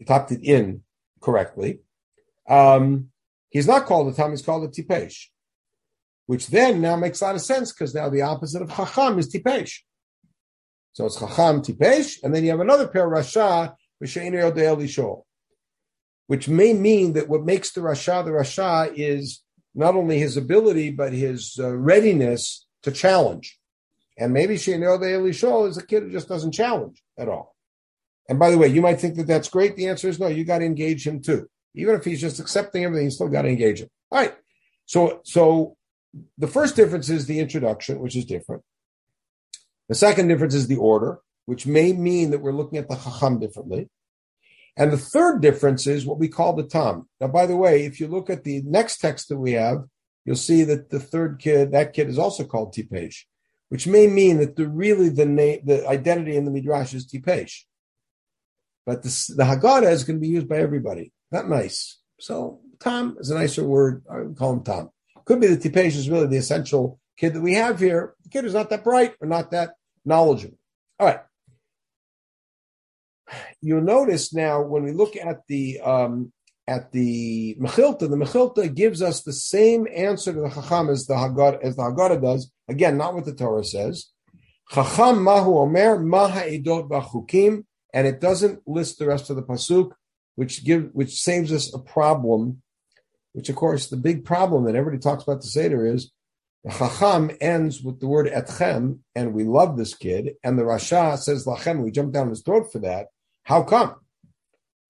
Typed 0.06 0.30
it 0.30 0.44
in 0.44 0.82
correctly. 1.20 1.80
Um, 2.48 3.08
he's 3.50 3.66
not 3.66 3.86
called 3.86 4.12
a 4.12 4.16
Tam, 4.16 4.30
he's 4.30 4.42
called 4.42 4.64
a 4.64 4.68
Tipesh, 4.68 5.26
which 6.26 6.48
then 6.48 6.80
now 6.80 6.94
makes 6.94 7.20
a 7.20 7.24
lot 7.24 7.34
of 7.34 7.40
sense 7.40 7.72
because 7.72 7.94
now 7.94 8.08
the 8.08 8.22
opposite 8.22 8.62
of 8.62 8.70
Chacham 8.70 9.18
is 9.18 9.32
Tipesh. 9.32 9.78
So 10.92 11.06
it's 11.06 11.18
Chacham 11.18 11.62
Tipesh, 11.62 12.22
and 12.22 12.34
then 12.34 12.44
you 12.44 12.50
have 12.50 12.60
another 12.60 12.86
pair, 12.86 13.08
Rasha, 13.08 13.74
which 16.26 16.48
may 16.48 16.72
mean 16.72 17.14
that 17.14 17.28
what 17.28 17.44
makes 17.44 17.72
the 17.72 17.80
Rasha 17.80 18.24
the 18.24 18.30
Rasha 18.30 18.92
is 18.94 19.42
not 19.74 19.94
only 19.94 20.18
his 20.18 20.36
ability, 20.36 20.90
but 20.90 21.12
his 21.12 21.58
uh, 21.58 21.74
readiness 21.76 22.66
to 22.82 22.92
challenge. 22.92 23.58
And 24.18 24.32
maybe 24.32 24.56
Sheino 24.56 25.00
de 25.00 25.06
Elisho 25.06 25.68
is 25.68 25.76
a 25.76 25.86
kid 25.86 26.02
who 26.02 26.10
just 26.10 26.28
doesn't 26.28 26.52
challenge 26.52 27.02
at 27.16 27.28
all. 27.28 27.54
And 28.28 28.38
by 28.38 28.50
the 28.50 28.58
way, 28.58 28.68
you 28.68 28.82
might 28.82 29.00
think 29.00 29.16
that 29.16 29.26
that's 29.26 29.48
great. 29.48 29.76
The 29.76 29.88
answer 29.88 30.08
is 30.08 30.18
no, 30.18 30.26
you 30.26 30.44
got 30.44 30.58
to 30.58 30.64
engage 30.64 31.06
him 31.06 31.22
too. 31.22 31.48
Even 31.74 31.94
if 31.94 32.04
he's 32.04 32.20
just 32.20 32.40
accepting 32.40 32.84
everything, 32.84 33.06
you 33.06 33.10
still 33.10 33.28
got 33.28 33.42
to 33.42 33.48
engage 33.48 33.80
him. 33.80 33.88
All 34.10 34.20
right. 34.20 34.34
So, 34.86 35.20
so 35.24 35.76
the 36.36 36.48
first 36.48 36.76
difference 36.76 37.08
is 37.08 37.26
the 37.26 37.38
introduction, 37.38 38.00
which 38.00 38.16
is 38.16 38.24
different. 38.24 38.62
The 39.88 39.94
second 39.94 40.28
difference 40.28 40.54
is 40.54 40.66
the 40.66 40.76
order, 40.76 41.20
which 41.48 41.66
may 41.66 41.92
mean 41.92 42.30
that 42.30 42.40
we're 42.40 42.52
looking 42.52 42.78
at 42.78 42.88
the 42.88 42.96
Chacham 42.96 43.38
differently. 43.38 43.88
And 44.76 44.92
the 44.92 44.98
third 44.98 45.40
difference 45.40 45.86
is 45.86 46.06
what 46.06 46.18
we 46.18 46.28
call 46.28 46.52
the 46.52 46.62
Tam. 46.62 47.08
Now, 47.20 47.28
by 47.28 47.46
the 47.46 47.56
way, 47.56 47.84
if 47.84 47.98
you 47.98 48.06
look 48.06 48.30
at 48.30 48.44
the 48.44 48.62
next 48.62 48.98
text 48.98 49.28
that 49.28 49.38
we 49.38 49.52
have, 49.52 49.84
you'll 50.24 50.36
see 50.36 50.62
that 50.64 50.90
the 50.90 51.00
third 51.00 51.40
kid, 51.40 51.72
that 51.72 51.94
kid 51.94 52.08
is 52.08 52.18
also 52.18 52.44
called 52.44 52.74
Tipesh 52.74 53.24
which 53.68 53.86
may 53.86 54.06
mean 54.06 54.38
that 54.38 54.56
the 54.56 54.68
really 54.68 55.08
the 55.08 55.26
name, 55.26 55.60
the 55.64 55.86
identity 55.86 56.36
in 56.36 56.44
the 56.44 56.50
midrash 56.50 56.94
is 56.94 57.06
tipesh. 57.06 57.64
But 58.86 59.02
the, 59.02 59.34
the 59.36 59.44
Haggadah 59.44 59.90
is 59.90 60.04
going 60.04 60.16
to 60.16 60.20
be 60.20 60.28
used 60.28 60.48
by 60.48 60.56
everybody. 60.56 61.12
Not 61.30 61.48
nice. 61.48 62.00
So 62.18 62.60
Tom 62.80 63.16
is 63.20 63.30
a 63.30 63.34
nicer 63.34 63.64
word. 63.64 64.02
I 64.10 64.20
would 64.20 64.36
call 64.36 64.54
him 64.54 64.62
Tom. 64.62 64.90
Could 65.26 65.40
be 65.40 65.48
that 65.48 65.60
tipesh 65.60 65.96
is 65.96 66.08
really 66.08 66.26
the 66.26 66.38
essential 66.38 66.98
kid 67.18 67.34
that 67.34 67.42
we 67.42 67.54
have 67.54 67.78
here. 67.78 68.14
The 68.22 68.30
kid 68.30 68.44
who's 68.44 68.54
not 68.54 68.70
that 68.70 68.84
bright 68.84 69.14
or 69.20 69.28
not 69.28 69.50
that 69.50 69.74
knowledgeable. 70.04 70.56
All 70.98 71.06
right. 71.06 71.20
You'll 73.60 73.82
notice 73.82 74.32
now 74.32 74.62
when 74.62 74.84
we 74.84 74.92
look 74.92 75.16
at 75.16 75.46
the 75.48 75.80
um, 75.80 76.32
at 76.68 76.92
the 76.92 77.56
Mechilta, 77.58 78.00
the 78.00 78.16
Mechilta 78.16 78.72
gives 78.72 79.00
us 79.00 79.22
the 79.22 79.32
same 79.32 79.86
answer 79.94 80.34
to 80.34 80.40
the 80.40 80.50
Chacham 80.50 80.90
as 80.90 81.06
the 81.06 81.14
Haggadah, 81.14 81.62
as 81.62 81.76
the 81.76 81.82
Haggadah 81.82 82.20
does. 82.20 82.50
Again, 82.68 82.98
not 82.98 83.14
what 83.14 83.24
the 83.24 83.34
Torah 83.34 83.64
says. 83.64 84.10
Chacham 84.70 85.22
mahu 85.22 85.58
omer 85.60 85.98
maha 85.98 86.42
edot 86.42 86.88
b'chukim, 86.88 87.64
and 87.94 88.06
it 88.06 88.20
doesn't 88.20 88.60
list 88.68 88.98
the 88.98 89.06
rest 89.06 89.30
of 89.30 89.36
the 89.36 89.42
pasuk, 89.42 89.92
which 90.34 90.62
give 90.62 90.90
which 90.92 91.14
saves 91.14 91.52
us 91.52 91.72
a 91.74 91.78
problem. 91.78 92.62
Which, 93.32 93.48
of 93.48 93.56
course, 93.56 93.86
the 93.86 93.96
big 93.96 94.24
problem 94.24 94.64
that 94.64 94.74
everybody 94.74 95.00
talks 95.00 95.22
about 95.22 95.40
the 95.40 95.48
Seder 95.48 95.86
is 95.86 96.10
the 96.64 96.70
Chacham 96.70 97.30
ends 97.40 97.82
with 97.82 98.00
the 98.00 98.08
word 98.08 98.26
etchem, 98.26 98.98
and 99.14 99.32
we 99.32 99.44
love 99.44 99.78
this 99.78 99.94
kid, 99.94 100.34
and 100.44 100.58
the 100.58 100.64
Rasha 100.64 101.16
says 101.16 101.46
lachem. 101.46 101.82
We 101.82 101.92
jump 101.92 102.12
down 102.12 102.28
his 102.28 102.42
throat 102.42 102.70
for 102.70 102.80
that. 102.80 103.06
How 103.48 103.62
come? 103.62 103.94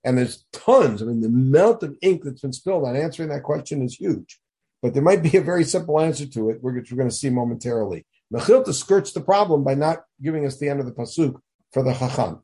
And 0.03 0.19
there's 0.19 0.45
tons. 0.53 1.01
I 1.01 1.05
mean, 1.05 1.21
the 1.21 1.29
amount 1.29 1.85
of 1.85 1.97
ink 2.03 2.25
that's 2.25 2.41
been 2.41 2.53
spilled 2.53 2.85
on 2.85 2.97
answering 2.97 3.29
that 3.29 3.45
question 3.45 3.83
is 3.83 3.95
huge. 3.95 4.41
But 4.83 4.95
there 4.95 5.03
might 5.03 5.23
be 5.23 5.37
a 5.37 5.41
very 5.41 5.63
simple 5.63 6.01
answer 6.01 6.27
to 6.27 6.51
it, 6.51 6.59
which 6.61 6.91
we're 6.91 6.97
going 6.97 7.09
to 7.09 7.15
see 7.15 7.31
momentarily. 7.31 8.05
Mechilta 8.35 8.75
skirts 8.75 9.13
the 9.13 9.21
problem 9.21 9.63
by 9.63 9.75
not 9.75 10.01
giving 10.21 10.45
us 10.45 10.59
the 10.59 10.69
end 10.69 10.81
of 10.81 10.87
the 10.87 10.93
pasuk 10.93 11.39
for 11.73 11.85
the 11.85 11.93
chacham. 11.93 12.43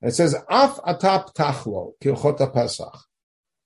And 0.00 0.10
it 0.10 0.14
says, 0.14 0.34
Af 0.48 0.78
atap 0.86 1.34
tachlo, 1.34 1.92
kilchota 2.02 2.50
pesach. 2.50 2.98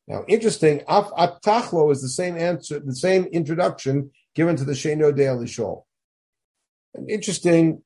Now, 0.09 0.25
interesting, 0.27 0.83
Af 0.89 1.13
at 1.17 1.41
tachlo 1.41 1.93
is 1.93 2.03
the 2.03 2.09
same 2.09 2.37
answer, 2.37 2.81
the 2.81 2.97
same 2.97 3.27
introduction 3.27 4.11
given 4.35 4.57
to 4.57 4.65
the 4.65 4.73
Sheno 4.73 5.15
de 5.15 5.23
Elishol. 5.23 5.85
An 6.95 7.09
interesting 7.09 7.83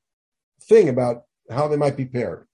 thing 0.63 0.89
about 0.89 1.25
how 1.51 1.67
they 1.67 1.77
might 1.77 1.95
be 1.95 2.05
paired. 2.05 2.47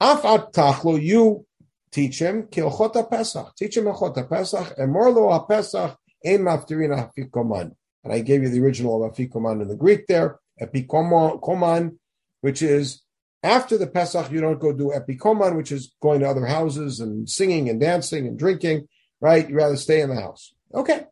Af 0.00 0.24
at 0.24 0.52
tachlo, 0.52 1.00
you 1.00 1.46
teach 1.90 2.20
him 2.20 2.44
kilchota 2.44 3.08
pesach. 3.08 3.54
Teach 3.56 3.76
him 3.76 3.84
kilchota 3.84 4.28
pesach, 4.28 4.74
and 4.78 4.92
morlo 4.92 5.30
a 5.30 5.44
pesach 5.46 5.96
ein 6.24 6.40
maftirina 6.40 7.10
hafikoman. 7.10 7.72
And 8.02 8.12
I 8.12 8.20
gave 8.20 8.42
you 8.42 8.48
the 8.48 8.60
original 8.60 9.02
of 9.04 9.12
afikoman 9.12 9.62
in 9.62 9.68
the 9.68 9.76
Greek 9.76 10.06
there, 10.06 10.38
epikoman, 10.60 11.96
which 12.40 12.62
is 12.62 13.02
after 13.44 13.76
the 13.76 13.86
Pesach, 13.86 14.32
you 14.32 14.40
don't 14.40 14.58
go 14.58 14.72
do 14.72 14.90
epikoman, 14.90 15.54
which 15.54 15.70
is 15.70 15.94
going 16.00 16.20
to 16.20 16.28
other 16.28 16.46
houses 16.46 16.98
and 16.98 17.28
singing 17.28 17.68
and 17.68 17.78
dancing 17.78 18.26
and 18.26 18.38
drinking, 18.38 18.88
right? 19.20 19.48
You 19.48 19.56
rather 19.56 19.76
stay 19.76 20.00
in 20.00 20.08
the 20.08 20.20
house. 20.20 20.54
Okay. 20.74 21.04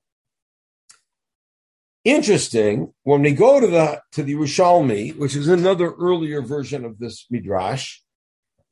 Interesting. 2.05 2.95
When 3.03 3.21
we 3.21 3.33
go 3.33 3.61
to 3.61 3.67
the 3.67 4.03
to 4.13 4.23
the 4.23 4.35
Yerushalmi, 4.35 5.17
which 5.19 5.37
is 5.37 5.47
another 5.47 5.93
earlier 5.93 6.41
version 6.41 6.85
of 6.85 6.99
this 6.99 7.27
midrash, 7.31 8.01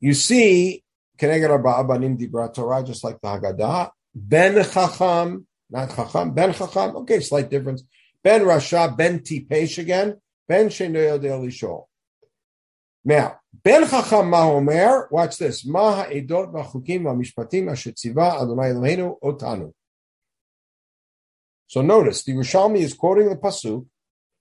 you 0.01 0.13
see 0.13 0.83
Keneged 1.17 1.49
Arba'a 1.49 1.87
Banim 1.87 2.17
Dibra 2.17 2.53
Torah, 2.53 2.83
just 2.83 3.03
like 3.03 3.21
the 3.21 3.27
Haggadah. 3.27 3.91
Ben 4.13 4.55
Chacham, 4.63 5.47
not 5.69 5.95
Chacham, 5.95 6.33
Ben 6.33 6.53
Chacham, 6.53 6.97
okay, 6.97 7.19
slight 7.21 7.49
difference. 7.49 7.83
Ben 8.23 8.41
Rasha, 8.41 8.97
Ben 8.97 9.19
Tipesh 9.19 9.77
again, 9.77 10.19
Ben 10.47 10.67
Shenoyo 10.67 11.21
de 11.21 11.29
Elishol. 11.29 11.85
Now, 13.05 13.39
Ben 13.53 13.87
Chacham 13.87 14.31
Mahomer, 14.31 15.09
watch 15.11 15.37
this. 15.37 15.65
Maha 15.65 16.09
Edot 16.09 16.51
Vachukim 16.51 17.03
Vamishpatim 17.03 17.65
Ashetziva 17.71 18.41
Adonai 18.41 18.71
Eloheinu 18.71 19.19
Otanu. 19.21 19.71
So 21.67 21.81
notice, 21.81 22.23
the 22.23 22.33
Yerushalmi 22.33 22.79
is 22.79 22.93
quoting 22.93 23.29
the 23.29 23.37
Pasuk 23.37 23.85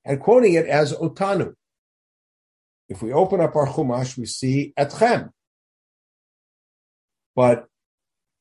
and 0.05 0.20
quoting 0.20 0.55
it 0.55 0.66
as 0.66 0.92
Otanu. 0.94 1.55
If 2.88 3.03
we 3.03 3.12
open 3.12 3.40
up 3.40 3.55
our 3.55 3.68
Chumash, 3.68 4.18
we 4.18 4.27
see 4.27 4.73
Etchem. 4.79 5.31
But 7.34 7.66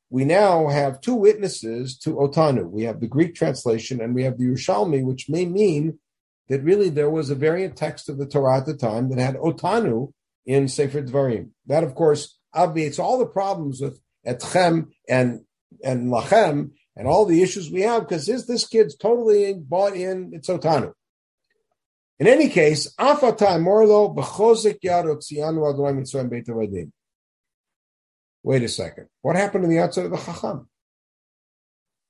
we 0.09 0.25
now 0.25 0.67
have 0.67 1.01
two 1.01 1.15
witnesses 1.15 1.97
to 1.99 2.15
Otanu. 2.15 2.69
We 2.69 2.83
have 2.83 2.99
the 2.99 3.07
Greek 3.07 3.35
translation 3.35 4.01
and 4.01 4.15
we 4.15 4.23
have 4.23 4.37
the 4.37 4.45
Yerushalmi, 4.45 5.03
which 5.03 5.29
may 5.29 5.45
mean 5.45 5.99
that 6.47 6.63
really 6.63 6.89
there 6.89 7.09
was 7.09 7.29
a 7.29 7.35
variant 7.35 7.77
text 7.77 8.09
of 8.09 8.17
the 8.17 8.25
Torah 8.25 8.57
at 8.57 8.65
the 8.65 8.75
time 8.75 9.09
that 9.09 9.19
had 9.19 9.35
Otanu 9.35 10.11
in 10.45 10.67
Sefer 10.67 11.03
Dvarim. 11.03 11.51
That, 11.67 11.83
of 11.83 11.93
course, 11.93 12.37
obviates 12.53 12.97
all 12.97 13.19
the 13.19 13.27
problems 13.27 13.81
with 13.81 14.01
Etchem 14.25 14.87
and 15.07 15.41
and 15.83 16.11
Lachem 16.11 16.71
and 16.95 17.07
all 17.07 17.25
the 17.25 17.43
issues 17.43 17.69
we 17.69 17.81
have 17.81 18.01
because 18.01 18.25
this, 18.25 18.45
this 18.45 18.67
kid's 18.67 18.95
totally 18.95 19.53
bought 19.53 19.93
in, 19.93 20.31
it's 20.33 20.49
Otanu. 20.49 20.93
In 22.17 22.27
any 22.27 22.49
case, 22.49 22.93
Afatai 22.99 23.61
Morlo 23.61 24.13
B'chozik 24.13 24.79
Yad 24.83 25.05
Otzianu 25.05 25.71
Adonai 25.71 26.01
Mitzrayim 26.01 26.29
Beit. 26.29 26.89
Wait 28.49 28.63
a 28.63 28.67
second. 28.67 29.07
What 29.21 29.35
happened 29.35 29.63
to 29.63 29.67
the 29.67 29.77
outside 29.77 30.05
of 30.05 30.11
the 30.11 30.17
Chacham? 30.17 30.67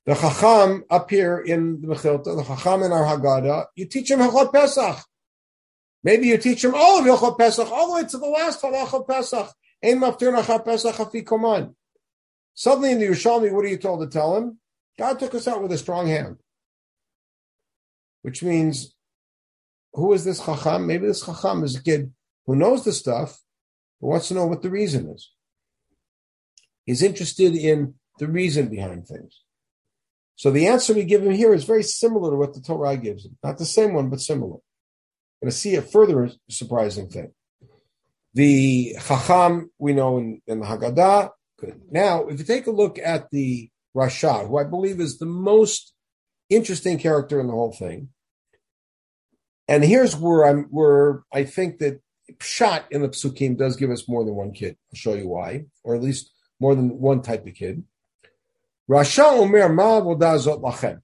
The 0.06 0.14
Chacham 0.14 0.84
up 0.88 1.10
here 1.10 1.36
in 1.36 1.82
the 1.82 1.88
Mechilta, 1.88 2.34
the 2.34 2.42
Chacham 2.42 2.82
in 2.82 2.92
our 2.92 3.04
Haggadah, 3.04 3.66
you 3.74 3.84
teach 3.84 4.10
him 4.10 4.20
Hilchot 4.20 4.50
Pesach. 4.50 5.04
Maybe 6.02 6.28
you 6.28 6.38
teach 6.38 6.64
him 6.64 6.74
all 6.74 6.98
of 6.98 7.04
Hilchot 7.04 7.36
Pesach, 7.36 7.70
all 7.70 7.88
the 7.88 7.94
way 7.96 8.08
to 8.08 8.16
the 8.16 8.26
last 8.26 8.62
Halachot 8.62 9.06
Pesach. 9.06 9.52
Ein 9.84 10.00
Maftir 10.00 10.64
Pesach 10.64 10.94
Hafi 10.94 11.22
Koman. 11.22 11.74
Suddenly 12.54 12.92
in 12.92 13.00
the 13.00 13.08
Yerushalmi, 13.08 13.52
what 13.52 13.66
are 13.66 13.68
you 13.68 13.76
told 13.76 14.00
to 14.00 14.06
tell 14.06 14.34
him? 14.34 14.58
God 14.98 15.18
took 15.18 15.34
us 15.34 15.46
out 15.46 15.60
with 15.60 15.72
a 15.72 15.76
strong 15.76 16.06
hand. 16.06 16.38
Which 18.22 18.42
means, 18.42 18.94
who 19.92 20.14
is 20.14 20.24
this 20.24 20.42
Chacham? 20.42 20.86
Maybe 20.86 21.06
this 21.06 21.22
Chacham 21.22 21.64
is 21.64 21.76
a 21.76 21.82
kid 21.82 22.14
who 22.46 22.56
knows 22.56 22.82
the 22.82 22.94
stuff, 22.94 23.38
but 24.00 24.06
wants 24.06 24.28
to 24.28 24.34
know 24.34 24.46
what 24.46 24.62
the 24.62 24.70
reason 24.70 25.10
is. 25.10 25.32
He's 26.84 27.02
interested 27.02 27.54
in 27.54 27.94
the 28.18 28.28
reason 28.28 28.68
behind 28.68 29.06
things. 29.06 29.40
So 30.36 30.50
the 30.50 30.68
answer 30.68 30.94
we 30.94 31.04
give 31.04 31.22
him 31.22 31.32
here 31.32 31.52
is 31.52 31.64
very 31.64 31.82
similar 31.82 32.30
to 32.30 32.36
what 32.36 32.54
the 32.54 32.60
Torah 32.60 32.96
gives 32.96 33.26
him. 33.26 33.36
Not 33.44 33.58
the 33.58 33.66
same 33.66 33.92
one, 33.92 34.08
but 34.08 34.20
similar. 34.20 34.58
Going 35.42 35.50
to 35.50 35.56
see 35.56 35.74
a 35.74 35.82
further 35.82 36.30
surprising 36.48 37.08
thing. 37.08 37.32
The 38.34 38.96
Chacham 39.06 39.70
we 39.78 39.92
know 39.92 40.18
in, 40.18 40.42
in 40.46 40.60
the 40.60 40.66
Haggadah. 40.66 41.30
Good. 41.58 41.80
Now, 41.90 42.26
if 42.26 42.38
you 42.38 42.44
take 42.44 42.66
a 42.66 42.70
look 42.70 42.98
at 42.98 43.30
the 43.30 43.70
Rasha, 43.94 44.48
who 44.48 44.58
I 44.58 44.64
believe 44.64 45.00
is 45.00 45.18
the 45.18 45.26
most 45.26 45.92
interesting 46.48 46.98
character 46.98 47.40
in 47.40 47.46
the 47.46 47.52
whole 47.52 47.72
thing, 47.72 48.08
and 49.68 49.84
here's 49.84 50.16
where 50.16 50.46
I'm 50.46 50.64
where 50.64 51.22
I 51.32 51.44
think 51.44 51.78
that 51.78 52.00
shot 52.40 52.84
in 52.90 53.02
the 53.02 53.08
psukim 53.08 53.56
does 53.56 53.76
give 53.76 53.90
us 53.90 54.08
more 54.08 54.24
than 54.24 54.34
one 54.34 54.52
kid. 54.52 54.76
I'll 54.90 54.96
show 54.96 55.14
you 55.14 55.28
why, 55.28 55.66
or 55.84 55.94
at 55.94 56.02
least 56.02 56.30
more 56.60 56.74
than 56.74 56.98
one 56.98 57.22
type 57.22 57.46
of 57.46 57.54
kid. 57.54 57.82
Rasha 58.88 59.24
Omer 59.24 59.68
Ma 59.68 60.00
Lachem. 60.00 61.00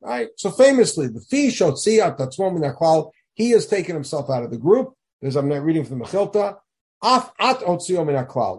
Right? 0.00 0.28
So 0.36 0.50
famously, 0.50 1.08
the 1.08 1.20
Fi 1.20 1.48
Shotzia 1.48 2.16
Tatzmo 2.16 2.52
Min 2.52 3.10
he 3.34 3.50
has 3.50 3.66
taken 3.66 3.94
himself 3.94 4.30
out 4.30 4.42
of 4.42 4.50
the 4.50 4.58
group. 4.58 4.94
As 5.22 5.36
I'm 5.36 5.48
not 5.48 5.62
reading 5.62 5.84
from 5.84 5.98
the 5.98 6.04
Mechilta. 6.04 6.56
Af 7.02 7.32
at 7.38 7.62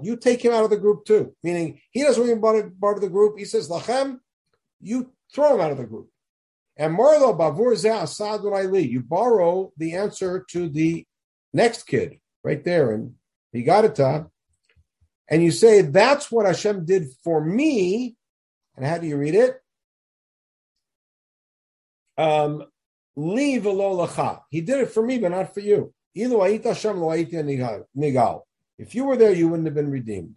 You 0.04 0.17
take 0.17 0.43
him 0.43 0.54
out 0.54 0.63
of 0.63 0.69
the 0.69 0.78
group 0.78 1.06
too. 1.06 1.34
Meaning, 1.43 1.80
he 1.91 2.04
doesn't 2.04 2.23
even 2.23 2.41
part, 2.41 2.97
of 2.97 3.01
the 3.01 3.10
group. 3.10 3.39
He 3.39 3.45
says, 3.45 3.69
Lachem, 3.69 4.19
you 4.82 5.12
throw 5.34 5.56
him 5.56 5.62
out 5.62 5.71
of 5.71 5.78
the 5.78 5.86
group. 5.86 6.10
And 6.78 6.95
Marlo 6.97 7.38
Bavur 7.38 7.73
Asad 7.73 8.41
You 8.89 9.01
borrow 9.01 9.71
the 9.78 9.95
answer 9.95 10.45
to 10.51 10.69
the 10.69 11.06
next 11.54 11.84
kid 11.84 12.19
right 12.43 12.63
there. 12.63 12.91
And 12.91 13.15
he 13.51 13.63
got 13.63 13.86
it 13.86 13.95
to 13.95 14.28
and 15.27 15.43
you 15.43 15.51
say, 15.51 15.81
that's 15.81 16.31
what 16.31 16.45
Hashem 16.45 16.85
did 16.85 17.07
for 17.23 17.43
me. 17.43 18.15
And 18.75 18.85
how 18.85 18.97
do 18.97 19.07
you 19.07 19.17
read 19.17 19.35
it? 19.35 19.61
Um, 22.17 22.63
He 23.15 24.61
did 24.61 24.79
it 24.79 24.91
for 24.91 25.05
me, 25.05 25.17
but 25.17 25.31
not 25.31 25.53
for 25.53 25.61
you. 25.61 25.93
If 26.13 26.29
you 28.95 29.05
were 29.05 29.17
there, 29.17 29.33
you 29.33 29.47
wouldn't 29.47 29.67
have 29.67 29.75
been 29.75 29.91
redeemed. 29.91 30.35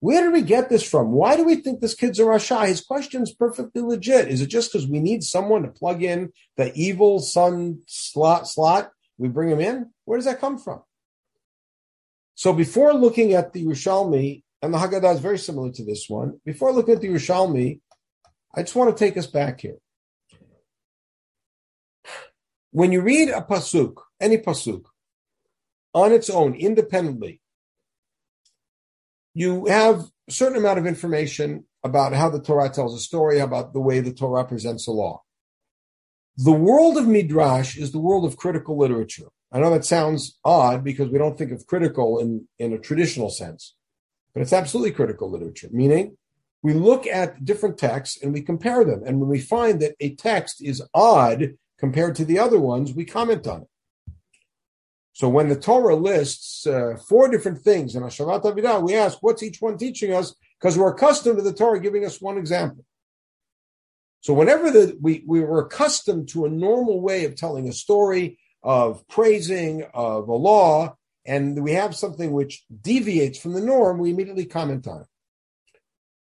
Where 0.00 0.24
did 0.24 0.32
we 0.32 0.42
get 0.42 0.68
this 0.68 0.82
from? 0.82 1.12
Why 1.12 1.36
do 1.36 1.44
we 1.44 1.56
think 1.56 1.80
this 1.80 1.94
kid's 1.94 2.18
a 2.18 2.24
Rasha? 2.24 2.66
His 2.66 2.80
question 2.80 3.22
is 3.22 3.32
perfectly 3.32 3.82
legit. 3.82 4.28
Is 4.28 4.40
it 4.40 4.48
just 4.48 4.72
because 4.72 4.88
we 4.88 4.98
need 4.98 5.22
someone 5.22 5.62
to 5.62 5.68
plug 5.68 6.02
in 6.02 6.32
the 6.56 6.72
evil 6.74 7.20
son 7.20 7.82
slot 7.86 8.48
slot? 8.48 8.90
We 9.16 9.28
bring 9.28 9.50
him 9.50 9.60
in? 9.60 9.90
Where 10.04 10.18
does 10.18 10.24
that 10.24 10.40
come 10.40 10.58
from? 10.58 10.82
So 12.34 12.52
before 12.52 12.94
looking 12.94 13.34
at 13.34 13.52
the 13.52 13.64
Yerushalmi, 13.64 14.42
and 14.62 14.72
the 14.72 14.78
Haggadah 14.78 15.14
is 15.14 15.20
very 15.20 15.38
similar 15.38 15.70
to 15.72 15.84
this 15.84 16.08
one, 16.08 16.40
before 16.44 16.72
looking 16.72 16.94
at 16.94 17.00
the 17.00 17.08
Yerushalmi, 17.08 17.80
I 18.54 18.62
just 18.62 18.76
want 18.76 18.96
to 18.96 19.04
take 19.04 19.16
us 19.16 19.26
back 19.26 19.60
here. 19.60 19.78
When 22.70 22.92
you 22.92 23.02
read 23.02 23.28
a 23.28 23.42
pasuk, 23.42 23.94
any 24.20 24.38
pasuk, 24.38 24.84
on 25.94 26.12
its 26.12 26.30
own, 26.30 26.54
independently, 26.54 27.40
you 29.34 29.66
have 29.66 30.06
a 30.28 30.32
certain 30.32 30.58
amount 30.58 30.78
of 30.78 30.86
information 30.86 31.64
about 31.84 32.14
how 32.14 32.30
the 32.30 32.40
Torah 32.40 32.70
tells 32.70 32.94
a 32.94 33.00
story, 33.00 33.40
about 33.40 33.72
the 33.72 33.80
way 33.80 34.00
the 34.00 34.12
Torah 34.12 34.44
presents 34.44 34.86
a 34.86 34.92
law. 34.92 35.22
The 36.36 36.52
world 36.52 36.96
of 36.96 37.06
Midrash 37.06 37.76
is 37.76 37.92
the 37.92 37.98
world 37.98 38.24
of 38.24 38.36
critical 38.36 38.78
literature. 38.78 39.28
I 39.52 39.60
know 39.60 39.70
that 39.70 39.84
sounds 39.84 40.38
odd 40.44 40.82
because 40.82 41.10
we 41.10 41.18
don't 41.18 41.36
think 41.36 41.52
of 41.52 41.66
critical 41.66 42.18
in, 42.18 42.48
in 42.58 42.72
a 42.72 42.78
traditional 42.78 43.28
sense, 43.28 43.74
but 44.32 44.40
it's 44.40 44.52
absolutely 44.52 44.92
critical 44.92 45.30
literature, 45.30 45.68
meaning 45.70 46.16
we 46.62 46.72
look 46.72 47.06
at 47.06 47.44
different 47.44 47.76
texts 47.76 48.22
and 48.22 48.32
we 48.32 48.40
compare 48.40 48.84
them. 48.84 49.02
And 49.04 49.20
when 49.20 49.28
we 49.28 49.40
find 49.40 49.80
that 49.82 49.94
a 50.00 50.14
text 50.14 50.62
is 50.62 50.82
odd 50.94 51.54
compared 51.78 52.14
to 52.16 52.24
the 52.24 52.38
other 52.38 52.58
ones, 52.58 52.94
we 52.94 53.04
comment 53.04 53.46
on 53.46 53.62
it. 53.62 53.68
So 55.12 55.28
when 55.28 55.50
the 55.50 55.56
Torah 55.56 55.96
lists 55.96 56.66
uh, 56.66 56.96
four 57.06 57.28
different 57.28 57.58
things 57.58 57.94
in 57.94 58.02
Hashavat 58.02 58.44
Avidah, 58.44 58.82
we 58.82 58.94
ask, 58.94 59.18
what's 59.20 59.42
each 59.42 59.60
one 59.60 59.76
teaching 59.76 60.14
us? 60.14 60.34
Because 60.58 60.78
we're 60.78 60.94
accustomed 60.94 61.36
to 61.36 61.42
the 61.42 61.52
Torah 61.52 61.80
giving 61.80 62.06
us 62.06 62.22
one 62.22 62.38
example. 62.38 62.86
So 64.20 64.32
whenever 64.32 64.70
the, 64.70 64.96
we, 65.00 65.24
we 65.26 65.40
were 65.40 65.60
accustomed 65.60 66.28
to 66.28 66.46
a 66.46 66.48
normal 66.48 67.00
way 67.00 67.24
of 67.26 67.34
telling 67.34 67.68
a 67.68 67.72
story, 67.72 68.38
of 68.62 69.06
praising 69.08 69.84
of 69.94 70.28
a 70.28 70.34
law, 70.34 70.96
and 71.24 71.62
we 71.62 71.72
have 71.72 71.94
something 71.94 72.32
which 72.32 72.64
deviates 72.82 73.38
from 73.38 73.52
the 73.52 73.60
norm, 73.60 73.98
we 73.98 74.10
immediately 74.10 74.44
comment 74.44 74.86
on 74.86 75.02
it. 75.02 75.06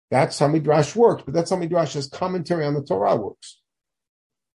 That's 0.09 0.37
how 0.39 0.47
Midrash 0.47 0.95
works, 0.95 1.23
but 1.25 1.33
that's 1.33 1.49
how 1.49 1.55
Midrash's 1.55 2.07
commentary 2.07 2.65
on 2.65 2.73
the 2.73 2.83
Torah 2.83 3.15
works. 3.15 3.61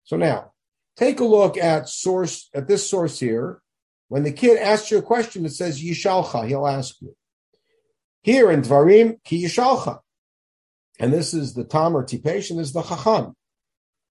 So 0.05 0.17
now, 0.17 0.53
take 0.97 1.21
a 1.21 1.25
look 1.25 1.59
at 1.59 1.89
source 1.89 2.49
at 2.55 2.69
this 2.69 2.89
source 2.89 3.19
here. 3.21 3.61
When 4.09 4.23
the 4.23 4.33
kid 4.33 4.59
asks 4.59 4.91
you 4.91 4.99
a 4.99 5.03
question, 5.03 5.45
it 5.47 5.53
says 5.53 5.83
Yishalcha, 5.83 6.47
he'll 6.47 6.67
ask 6.67 6.97
you. 7.01 7.15
Here 8.23 8.51
in 8.51 8.63
Dvarim, 8.63 9.23
Ki 9.25 9.45
Yishalcha. 9.45 10.01
And 10.99 11.13
this 11.13 11.35
is 11.35 11.55
the 11.55 11.65
Tam 11.65 11.97
or 11.97 12.05
Tipesh, 12.05 12.51
and 12.51 12.59
this 12.59 12.69
is 12.69 12.73
the 12.73 12.83
Chacham. 12.83 13.35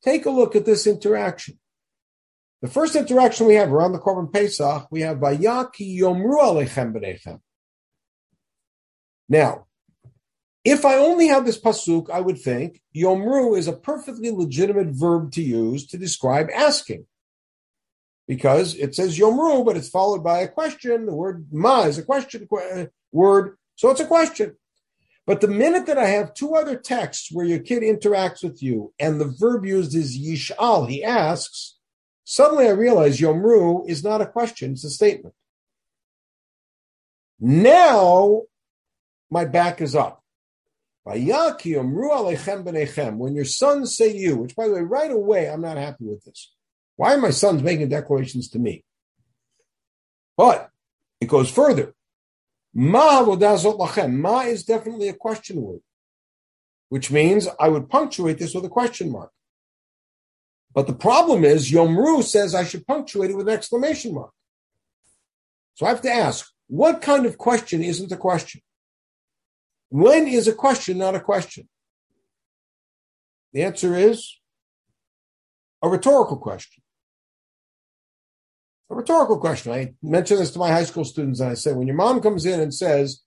Take 0.03 0.25
a 0.25 0.31
look 0.31 0.55
at 0.55 0.65
this 0.65 0.87
interaction. 0.87 1.59
The 2.61 2.67
first 2.67 2.95
interaction 2.95 3.47
we 3.47 3.55
have 3.55 3.71
around 3.71 3.93
the 3.93 3.99
Korban 3.99 4.31
Pesach, 4.31 4.87
we 4.91 5.01
have 5.01 5.17
Vayaki 5.17 5.97
Yomru 5.99 6.39
Alechem 6.39 6.93
B'nechem. 6.93 7.39
Now, 9.27 9.65
if 10.63 10.85
I 10.85 10.97
only 10.97 11.27
have 11.27 11.45
this 11.45 11.59
pasuk, 11.59 12.11
I 12.11 12.21
would 12.21 12.39
think 12.39 12.81
Yomru 12.95 13.57
is 13.57 13.67
a 13.67 13.73
perfectly 13.73 14.29
legitimate 14.29 14.89
verb 14.89 15.31
to 15.31 15.41
use 15.41 15.87
to 15.87 15.97
describe 15.97 16.49
asking. 16.53 17.07
Because 18.27 18.75
it 18.75 18.93
says 18.93 19.17
Yomru, 19.17 19.65
but 19.65 19.75
it's 19.75 19.89
followed 19.89 20.23
by 20.23 20.41
a 20.41 20.47
question. 20.47 21.07
The 21.07 21.15
word 21.15 21.47
Ma 21.51 21.81
is 21.83 21.97
a 21.97 22.03
question 22.03 22.47
uh, 22.51 22.85
word, 23.11 23.57
so 23.75 23.89
it's 23.89 23.99
a 23.99 24.05
question. 24.05 24.55
But 25.25 25.41
the 25.41 25.47
minute 25.47 25.87
that 25.87 25.97
I 25.97 26.07
have 26.09 26.35
two 26.35 26.53
other 26.55 26.75
texts 26.75 27.29
where 27.31 27.45
your 27.45 27.59
kid 27.59 27.81
interacts 27.81 28.43
with 28.43 28.61
you 28.61 28.93
and 28.99 29.19
the 29.19 29.33
verb 29.39 29.65
used 29.65 29.95
is 29.95 30.17
Yishal, 30.17 30.87
he 30.87 31.03
asks, 31.03 31.79
Suddenly 32.31 32.67
I 32.67 32.71
realize 32.71 33.19
Yomru 33.19 33.89
is 33.89 34.05
not 34.05 34.21
a 34.21 34.25
question, 34.25 34.71
it's 34.71 34.85
a 34.85 34.89
statement. 34.89 35.35
Now 37.41 38.43
my 39.29 39.43
back 39.43 39.81
is 39.81 39.97
up. 39.97 40.23
When 41.03 41.25
your 41.25 41.57
sons 43.43 43.97
say 43.97 44.13
to 44.13 44.17
you, 44.17 44.37
which 44.37 44.55
by 44.55 44.69
the 44.69 44.75
way, 44.75 44.79
right 44.79 45.11
away, 45.11 45.49
I'm 45.49 45.59
not 45.59 45.75
happy 45.75 46.05
with 46.05 46.23
this. 46.23 46.53
Why 46.95 47.15
are 47.15 47.17
my 47.17 47.31
sons 47.31 47.63
making 47.63 47.89
declarations 47.89 48.47
to 48.51 48.59
me? 48.59 48.85
But 50.37 50.69
it 51.19 51.27
goes 51.27 51.51
further. 51.51 51.93
Ma 52.73 53.25
Ma 53.25 54.41
is 54.43 54.63
definitely 54.63 55.09
a 55.09 55.13
question 55.13 55.61
word, 55.61 55.81
which 56.87 57.11
means 57.11 57.49
I 57.59 57.67
would 57.67 57.89
punctuate 57.89 58.37
this 58.37 58.55
with 58.55 58.63
a 58.63 58.69
question 58.69 59.11
mark. 59.11 59.33
But 60.73 60.87
the 60.87 60.93
problem 60.93 61.43
is, 61.43 61.71
Yomru 61.71 62.23
says 62.23 62.55
I 62.55 62.63
should 62.63 62.87
punctuate 62.87 63.31
it 63.31 63.37
with 63.37 63.47
an 63.47 63.53
exclamation 63.53 64.13
mark. 64.13 64.31
So 65.75 65.85
I 65.85 65.89
have 65.89 66.01
to 66.01 66.11
ask, 66.11 66.49
what 66.67 67.01
kind 67.01 67.25
of 67.25 67.37
question 67.37 67.83
isn't 67.83 68.11
a 68.11 68.17
question? 68.17 68.61
When 69.89 70.27
is 70.27 70.47
a 70.47 70.53
question 70.53 70.97
not 70.97 71.15
a 71.15 71.19
question? 71.19 71.67
The 73.51 73.63
answer 73.63 73.95
is 73.95 74.39
a 75.81 75.89
rhetorical 75.89 76.37
question. 76.37 76.81
A 78.89 78.95
rhetorical 78.95 79.37
question. 79.37 79.73
I 79.73 79.93
mentioned 80.01 80.39
this 80.39 80.51
to 80.51 80.59
my 80.59 80.69
high 80.69 80.85
school 80.85 81.03
students, 81.03 81.41
and 81.41 81.49
I 81.49 81.55
said, 81.55 81.75
when 81.75 81.87
your 81.87 81.95
mom 81.95 82.21
comes 82.21 82.45
in 82.45 82.61
and 82.61 82.73
says, 82.73 83.21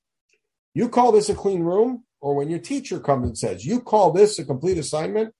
You 0.72 0.88
call 0.88 1.12
this 1.12 1.28
a 1.28 1.34
clean 1.34 1.62
room, 1.62 2.04
or 2.20 2.34
when 2.34 2.48
your 2.48 2.58
teacher 2.58 2.98
comes 2.98 3.26
and 3.26 3.36
says, 3.36 3.66
You 3.66 3.80
call 3.80 4.12
this 4.12 4.38
a 4.38 4.44
complete 4.44 4.78
assignment, 4.78 5.34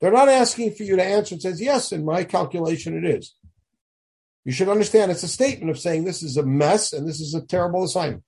they're 0.00 0.12
not 0.12 0.28
asking 0.28 0.74
for 0.74 0.84
you 0.84 0.96
to 0.96 1.04
answer 1.04 1.34
and 1.34 1.42
says, 1.42 1.60
Yes, 1.60 1.92
in 1.92 2.04
my 2.04 2.24
calculation 2.24 2.96
it 2.96 3.04
is. 3.04 3.34
You 4.44 4.52
should 4.52 4.68
understand 4.68 5.10
it's 5.10 5.22
a 5.22 5.28
statement 5.28 5.70
of 5.70 5.78
saying 5.78 6.04
this 6.04 6.22
is 6.22 6.36
a 6.36 6.42
mess 6.42 6.92
and 6.92 7.06
this 7.06 7.20
is 7.20 7.34
a 7.34 7.44
terrible 7.44 7.84
assignment. 7.84 8.22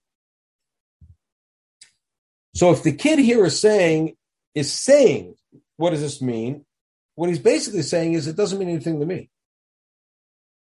So 2.55 2.73
if 2.73 2.83
the 2.83 2.93
kid 2.93 3.19
here 3.19 3.45
is 3.45 3.59
saying, 3.59 4.17
is 4.55 4.73
saying, 4.73 5.37
what 5.77 5.91
does 5.91 6.01
this 6.01 6.21
mean? 6.21 6.67
What 7.15 7.29
he's 7.29 7.39
basically 7.39 7.83
saying 7.83 8.15
is 8.15 8.27
it 8.27 8.37
doesn't 8.37 8.59
mean 8.59 8.69
anything 8.69 9.01
to 9.01 9.07
me. 9.07 9.31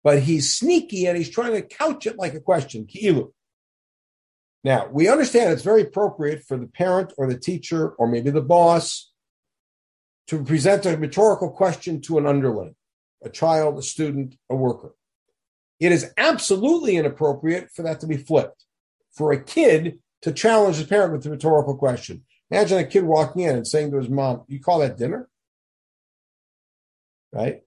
But 0.04 0.20
he's 0.20 0.56
sneaky 0.56 1.06
and 1.06 1.18
he's 1.18 1.30
trying 1.30 1.54
to 1.54 1.62
couch 1.62 2.08
it 2.08 2.18
like 2.18 2.34
a 2.34 2.40
question. 2.40 2.86
Ki'ilu. 2.86 3.32
Now, 4.64 4.88
we 4.92 5.08
understand 5.08 5.52
it's 5.52 5.64
very 5.64 5.84
appropriate 5.84 6.44
for 6.44 6.58
the 6.58 6.68
parent 6.68 7.14
or 7.18 7.28
the 7.28 7.40
teacher 7.40 7.90
or 7.90 8.08
maybe 8.08 8.32
the 8.32 8.42
boss 8.42 9.12
to 10.28 10.44
present 10.44 10.86
a 10.86 10.98
rhetorical 10.98 11.50
question 11.50 12.02
to 12.02 12.18
an 12.18 12.26
underling, 12.26 12.76
a 13.24 13.30
child, 13.30 13.78
a 13.78 13.82
student, 13.82 14.36
a 14.50 14.56
worker. 14.56 14.94
It 15.80 15.92
is 15.92 16.12
absolutely 16.18 16.98
inappropriate 16.98 17.70
for 17.72 17.84
that 17.84 18.00
to 18.02 18.08
be 18.08 18.18
flipped, 18.18 18.66
for 19.12 19.32
a 19.32 19.42
kid 19.42 20.00
to 20.24 20.32
challenge 20.32 20.78
his 20.78 20.88
parent 20.88 21.13
with 21.13 21.26
a 21.26 21.30
rhetorical 21.30 21.76
question. 21.76 22.26
Imagine 22.50 22.80
a 22.80 22.86
kid 22.86 23.04
walking 23.04 23.44
in 23.44 23.56
and 23.56 23.68
saying 23.68 23.92
to 23.92 23.98
his 23.98 24.10
mom, 24.10 24.44
You 24.48 24.60
call 24.60 24.80
that 24.80 24.98
dinner? 24.98 25.30
Right? 27.32 27.62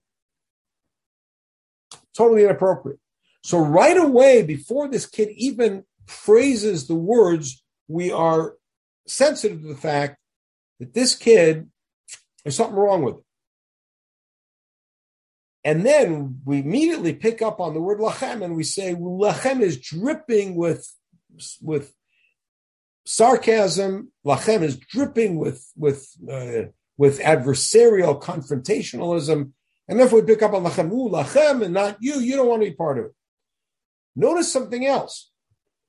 Totally 2.16 2.44
inappropriate. 2.44 2.98
So, 3.42 3.58
right 3.58 3.96
away, 3.96 4.42
before 4.42 4.88
this 4.88 5.06
kid 5.06 5.30
even 5.36 5.84
phrases 6.06 6.88
the 6.88 6.94
words, 6.94 7.62
we 7.88 8.10
are 8.10 8.56
sensitive 9.06 9.62
to 9.62 9.68
the 9.68 9.74
fact 9.74 10.18
that 10.78 10.94
this 10.94 11.14
kid, 11.14 11.70
there's 12.44 12.56
something 12.56 12.76
wrong 12.76 13.02
with 13.02 13.16
it. 13.16 13.24
And 15.62 15.84
then 15.84 16.40
we 16.44 16.60
immediately 16.60 17.14
pick 17.14 17.42
up 17.42 17.60
on 17.60 17.74
the 17.74 17.80
word 17.80 17.98
lachem 17.98 18.42
and 18.42 18.56
we 18.56 18.64
say 18.64 18.94
lachem 18.94 19.60
is 19.60 19.78
dripping 19.78 20.54
with, 20.54 20.90
with 21.60 21.92
sarcasm. 23.04 24.10
Lachem 24.24 24.62
is 24.62 24.78
dripping 24.78 25.36
with, 25.36 25.66
with, 25.76 26.08
uh, 26.30 26.70
with 26.96 27.20
adversarial 27.20 28.20
confrontationalism. 28.20 29.52
And 29.86 29.98
therefore 29.98 30.20
we 30.20 30.26
pick 30.26 30.42
up 30.42 30.54
on 30.54 30.64
lachem, 30.64 30.90
ooh, 30.92 31.10
lachem, 31.10 31.62
and 31.62 31.74
not 31.74 31.98
you. 32.00 32.20
You 32.20 32.36
don't 32.36 32.48
want 32.48 32.62
to 32.62 32.70
be 32.70 32.76
part 32.76 32.98
of 32.98 33.06
it. 33.06 33.14
Notice 34.16 34.50
something 34.50 34.86
else. 34.86 35.30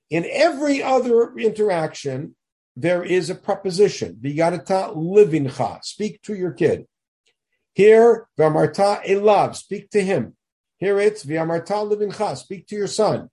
In 0.10 0.26
every 0.30 0.84
other 0.84 1.34
interaction, 1.38 2.36
there 2.76 3.04
is 3.04 3.30
a 3.30 3.36
preposition. 3.36 4.18
Vigarata 4.22 4.96
livincha. 4.96 5.84
Speak 5.84 6.22
to 6.24 6.34
your 6.36 6.52
kid. 6.52 6.86
Here, 7.74 8.28
V'amarta 8.38 9.04
elav, 9.06 9.56
speak 9.56 9.90
to 9.92 10.02
him. 10.02 10.36
Here 10.78 11.00
it's 11.00 11.26
V'amarta 11.26 11.90
livincha, 11.90 12.36
speak 12.38 12.68
to 12.68 12.76
your 12.76 12.88
son. 12.88 13.30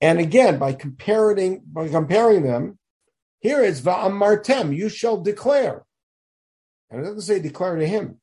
And 0.00 0.20
again, 0.20 0.58
by 0.58 0.72
comparing, 0.72 1.62
by 1.64 1.88
comparing 1.88 2.42
them, 2.42 2.78
here 3.40 3.62
it's 3.62 3.80
Va'amartem, 3.80 4.76
you 4.76 4.88
shall 4.88 5.20
declare. 5.20 5.84
And 6.90 7.00
it 7.00 7.04
doesn't 7.04 7.22
say 7.22 7.40
declare 7.40 7.76
to 7.76 7.86
him. 7.86 8.20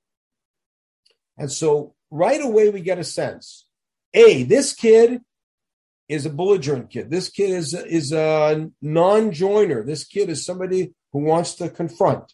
And 1.37 1.51
so 1.51 1.95
right 2.09 2.41
away 2.41 2.69
we 2.69 2.81
get 2.81 2.99
a 2.99 3.03
sense. 3.03 3.65
A, 4.13 4.43
this 4.43 4.73
kid 4.73 5.21
is 6.07 6.25
a 6.25 6.29
belligerent 6.29 6.89
kid. 6.89 7.09
This 7.09 7.29
kid 7.29 7.49
is, 7.49 7.73
is 7.73 8.11
a 8.11 8.69
non-joiner. 8.81 9.83
This 9.83 10.03
kid 10.03 10.29
is 10.29 10.45
somebody 10.45 10.93
who 11.11 11.19
wants 11.19 11.55
to 11.55 11.69
confront. 11.69 12.33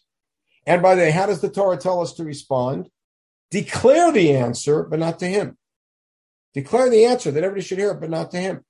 And 0.66 0.82
by 0.82 0.94
the 0.94 1.02
way, 1.02 1.10
how 1.10 1.26
does 1.26 1.40
the 1.40 1.50
Torah 1.50 1.76
tell 1.76 2.00
us 2.00 2.12
to 2.14 2.24
respond? 2.24 2.88
Declare 3.50 4.12
the 4.12 4.32
answer, 4.36 4.82
but 4.84 4.98
not 4.98 5.18
to 5.20 5.26
him. 5.26 5.56
Declare 6.54 6.90
the 6.90 7.04
answer 7.04 7.30
that 7.30 7.42
everybody 7.42 7.66
should 7.66 7.78
hear 7.78 7.92
it, 7.92 8.00
but 8.00 8.10
not 8.10 8.30
to 8.32 8.38
him. 8.38 8.64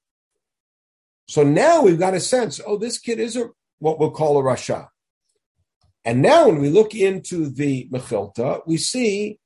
So 1.28 1.42
now 1.42 1.82
we've 1.82 1.98
got 1.98 2.14
a 2.14 2.20
sense, 2.20 2.60
oh, 2.64 2.76
this 2.76 2.98
kid 2.98 3.18
is 3.18 3.36
a, 3.36 3.48
what 3.78 3.98
we'll 3.98 4.10
call 4.10 4.38
a 4.38 4.42
Rasha. 4.42 4.88
And 6.04 6.20
now 6.20 6.46
when 6.46 6.60
we 6.60 6.68
look 6.68 6.94
into 6.94 7.48
the 7.48 7.88
Mechilta, 7.90 8.62
we 8.66 8.76
see 8.76 9.38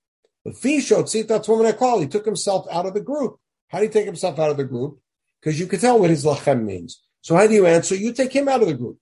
the 0.45 0.53
Fishot 0.53 1.05
Tzitat 1.05 1.49
Woman 1.49 1.67
I 1.67 1.73
call. 1.73 2.01
He 2.01 2.07
took 2.07 2.25
himself 2.25 2.67
out 2.71 2.87
of 2.87 2.95
the 2.95 3.01
group. 3.01 3.37
How 3.69 3.79
do 3.79 3.85
you 3.85 3.91
take 3.91 4.07
himself 4.07 4.39
out 4.39 4.51
of 4.51 4.57
the 4.57 4.65
group? 4.65 5.01
Because 5.47 5.61
you 5.61 5.69
can 5.69 5.79
tell 5.79 6.01
what 6.01 6.11
his 6.11 6.25
lachem 6.25 6.65
means. 6.65 7.05
So 7.21 7.37
how 7.37 7.47
do 7.47 7.55
you 7.55 7.67
answer? 7.67 7.95
You 7.95 8.13
take 8.13 8.33
him 8.33 8.49
out 8.49 8.63
of 8.63 8.67
the 8.67 8.75
group. 8.75 8.99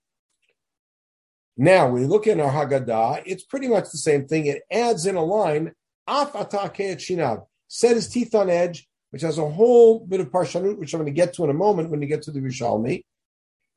Now, 1.57 1.89
when 1.89 2.03
you 2.03 2.07
look 2.07 2.27
in 2.27 2.39
our 2.39 2.51
Haggadah, 2.51 3.23
it's 3.25 3.43
pretty 3.43 3.67
much 3.67 3.85
the 3.85 3.97
same 3.97 4.27
thing. 4.27 4.45
It 4.45 4.61
adds 4.69 5.07
in 5.07 5.15
a 5.15 5.23
line, 5.23 5.73
Af 6.05 6.33
ataket 6.33 6.97
shinav, 6.97 7.47
set 7.67 7.95
his 7.95 8.07
teeth 8.09 8.35
on 8.35 8.51
edge, 8.51 8.87
which 9.09 9.23
has 9.23 9.39
a 9.39 9.49
whole 9.49 10.05
bit 10.05 10.19
of 10.19 10.27
parshanut, 10.27 10.77
which 10.77 10.93
I'm 10.93 10.99
going 10.99 11.11
to 11.11 11.19
get 11.19 11.33
to 11.33 11.45
in 11.45 11.49
a 11.49 11.53
moment 11.53 11.89
when 11.89 12.03
you 12.03 12.07
get 12.07 12.21
to 12.23 12.31
the 12.31 12.41
Yerushalmi. 12.41 13.01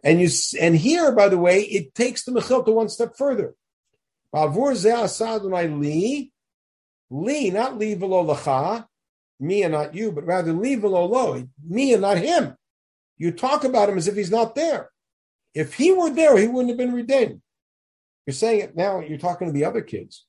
And 0.05 0.21
you 0.21 0.29
and 0.61 0.77
here, 0.77 1.13
by 1.13 1.31
the 1.31 1.39
way, 1.39 1.63
it 1.63 1.95
takes 1.95 2.25
the 2.25 2.33
Mechilta 2.33 2.75
one 2.75 2.91
step 2.91 3.17
further. 3.17 3.55
li, 4.35 6.33
li, 7.11 7.51
not 7.51 7.79
li 7.79 7.95
velo 7.95 8.27
lacha, 8.27 8.87
me 9.41 9.63
and 9.63 9.73
not 9.73 9.95
you, 9.95 10.13
but 10.13 10.27
rather 10.27 10.53
li 10.53 10.75
velo 10.75 11.07
lo, 11.07 11.43
me 11.67 11.95
and 11.95 12.03
not 12.03 12.19
him. 12.19 12.58
You 13.19 13.33
talk 13.33 13.65
about 13.65 13.89
him 13.89 13.99
as 13.99 14.09
if 14.09 14.15
he's 14.15 14.31
not 14.31 14.55
there. 14.55 14.91
If 15.55 15.75
he 15.75 15.93
were 15.93 16.11
there, 16.11 16.37
he 16.39 16.47
wouldn't 16.47 16.71
have 16.71 16.79
been 16.79 16.95
redeemed. 16.95 17.43
You're 18.27 18.35
saying 18.35 18.61
it 18.61 18.77
now, 18.77 19.01
you're 19.01 19.19
talking 19.19 19.49
to 19.49 19.53
the 19.53 19.65
other 19.65 19.81
kids. 19.81 20.25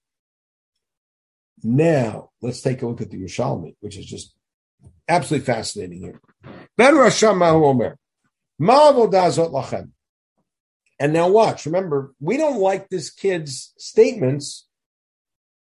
Now, 1.63 2.31
let's 2.41 2.61
take 2.61 2.81
a 2.81 2.87
look 2.87 3.01
at 3.01 3.11
the 3.11 3.17
Yerushalmi, 3.17 3.75
which 3.81 3.97
is 3.97 4.05
just 4.05 4.33
absolutely 5.07 5.45
fascinating 5.45 5.99
here. 5.99 6.21
Ben 6.77 6.95
Rasham 6.95 7.41
Omer. 7.41 7.97
lachem. 8.59 9.91
And 11.01 11.13
now 11.13 11.29
watch. 11.29 11.65
Remember, 11.65 12.13
we 12.19 12.37
don't 12.37 12.59
like 12.59 12.89
this 12.89 13.09
kid's 13.09 13.73
statements, 13.77 14.67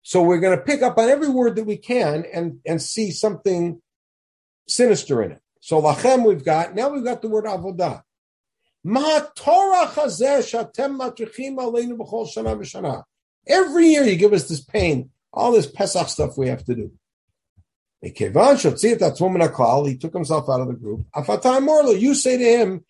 so 0.01 0.21
we're 0.21 0.39
going 0.39 0.57
to 0.57 0.63
pick 0.63 0.81
up 0.81 0.97
on 0.97 1.09
every 1.09 1.29
word 1.29 1.55
that 1.55 1.65
we 1.65 1.77
can 1.77 2.25
and, 2.33 2.59
and 2.65 2.81
see 2.81 3.11
something 3.11 3.81
sinister 4.67 5.23
in 5.23 5.31
it. 5.31 5.41
So 5.67 5.81
lachem 5.81 6.25
we've 6.25 6.45
got. 6.45 6.75
Now 6.75 6.87
we've 6.87 7.03
got 7.03 7.21
the 7.21 7.27
word 7.27 7.43
avodah. 7.43 8.01
Every 13.45 13.87
year 13.87 14.05
you 14.05 14.15
give 14.15 14.31
us 14.31 14.47
this 14.47 14.63
pain, 14.63 15.09
all 15.33 15.51
this 15.51 15.69
Pesach 15.69 16.07
stuff 16.07 16.37
we 16.37 16.47
have 16.47 16.63
to 16.63 16.73
do. 16.73 16.93
He 18.01 18.13
took 18.13 18.33
himself 20.13 20.49
out 20.49 20.61
of 20.61 20.69
the 20.69 20.77
group. 20.79 21.05
You 22.01 22.15
say 22.15 22.37
to 22.37 22.45
him, 22.45 22.85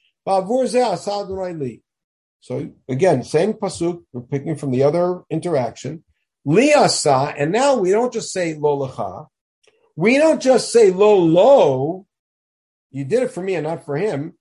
so 2.40 2.70
again, 2.88 3.24
same 3.24 3.54
pasuk, 3.54 4.04
we're 4.14 4.22
picking 4.22 4.56
from 4.56 4.70
the 4.70 4.84
other 4.84 5.24
interaction. 5.32 6.04
And 6.46 7.52
now 7.52 7.78
we 7.78 7.90
don't 7.90 8.14
just 8.14 8.32
say 8.32 8.54
lo. 8.54 9.28
We 9.96 10.20
don't 10.20 10.40
just 10.40 10.72
say 10.72 10.92
lo 10.92 11.18
lo. 11.18 12.07
You 12.92 13.06
did 13.06 13.24
it 13.24 13.32
for 13.32 13.42
me 13.42 13.56
and 13.56 13.66
not 13.66 13.86
for 13.86 13.98
him. 13.98 14.34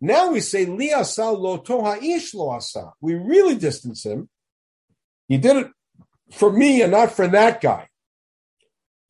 Now 0.00 0.30
we 0.32 0.40
say 0.40 0.66
li 0.66 0.92
asa 0.92 1.30
lo 1.30 1.58
toha 1.58 2.02
ish 2.02 2.34
lo 2.34 2.50
asa. 2.50 2.92
We 3.00 3.14
really 3.14 3.54
distance 3.54 4.04
him. 4.04 4.28
He 5.28 5.38
did 5.38 5.56
it 5.56 5.68
for 6.32 6.52
me 6.52 6.82
and 6.82 6.92
not 6.92 7.12
for 7.12 7.28
that 7.28 7.60
guy. 7.60 7.88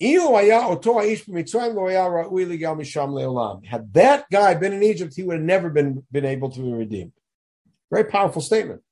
Had 0.00 0.35
that 3.94 4.24
guy 4.30 4.54
been 4.54 4.72
in 4.72 4.82
Egypt, 4.82 5.14
he 5.14 5.22
would 5.22 5.37
have 5.37 5.44
never 5.44 5.70
been, 5.70 6.04
been 6.11 6.24
able 6.24 6.50
to 6.50 6.61
be 6.61 6.72
redeemed. 6.72 7.12
Very 7.90 8.04
powerful 8.04 8.42
statement. 8.42 8.82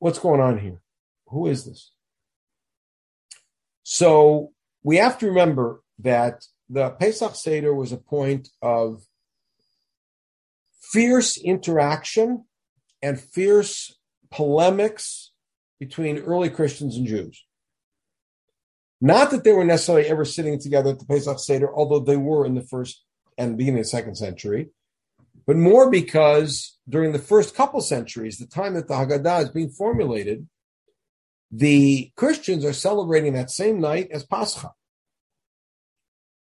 What's 0.00 0.18
going 0.18 0.40
on 0.40 0.58
here? 0.58 0.80
Who 1.28 1.46
is 1.46 1.64
this? 1.64 1.92
So 3.82 4.52
we 4.82 4.96
have 4.96 5.18
to 5.18 5.26
remember 5.26 5.82
that 6.00 6.44
the 6.68 6.90
Pesach 6.90 7.34
Seder 7.34 7.74
was 7.74 7.92
a 7.92 7.96
point 7.96 8.48
of 8.60 9.02
fierce 10.80 11.36
interaction 11.36 12.44
and 13.02 13.20
fierce 13.20 13.98
polemics 14.30 15.32
between 15.80 16.18
early 16.18 16.50
Christians 16.50 16.96
and 16.96 17.06
Jews. 17.06 17.44
Not 19.00 19.30
that 19.30 19.44
they 19.44 19.52
were 19.52 19.64
necessarily 19.64 20.08
ever 20.08 20.24
sitting 20.24 20.58
together 20.58 20.90
at 20.90 20.98
the 20.98 21.06
Pesach 21.06 21.38
Seder, 21.38 21.72
although 21.72 22.00
they 22.00 22.16
were 22.16 22.44
in 22.44 22.54
the 22.54 22.62
first 22.62 23.04
and 23.36 23.56
beginning 23.56 23.78
of 23.80 23.84
the 23.84 23.90
second 23.90 24.16
century. 24.16 24.70
but 25.46 25.56
more 25.56 25.90
because 25.90 26.76
during 26.86 27.12
the 27.12 27.18
first 27.18 27.54
couple 27.54 27.80
centuries, 27.80 28.36
the 28.36 28.46
time 28.46 28.74
that 28.74 28.86
the 28.86 28.92
Haggadah 28.92 29.44
is 29.44 29.48
being 29.48 29.70
formulated, 29.70 30.46
the 31.50 32.12
Christians 32.16 32.66
are 32.66 32.74
celebrating 32.74 33.32
that 33.32 33.50
same 33.50 33.80
night 33.80 34.08
as 34.10 34.26
Pascha. 34.26 34.72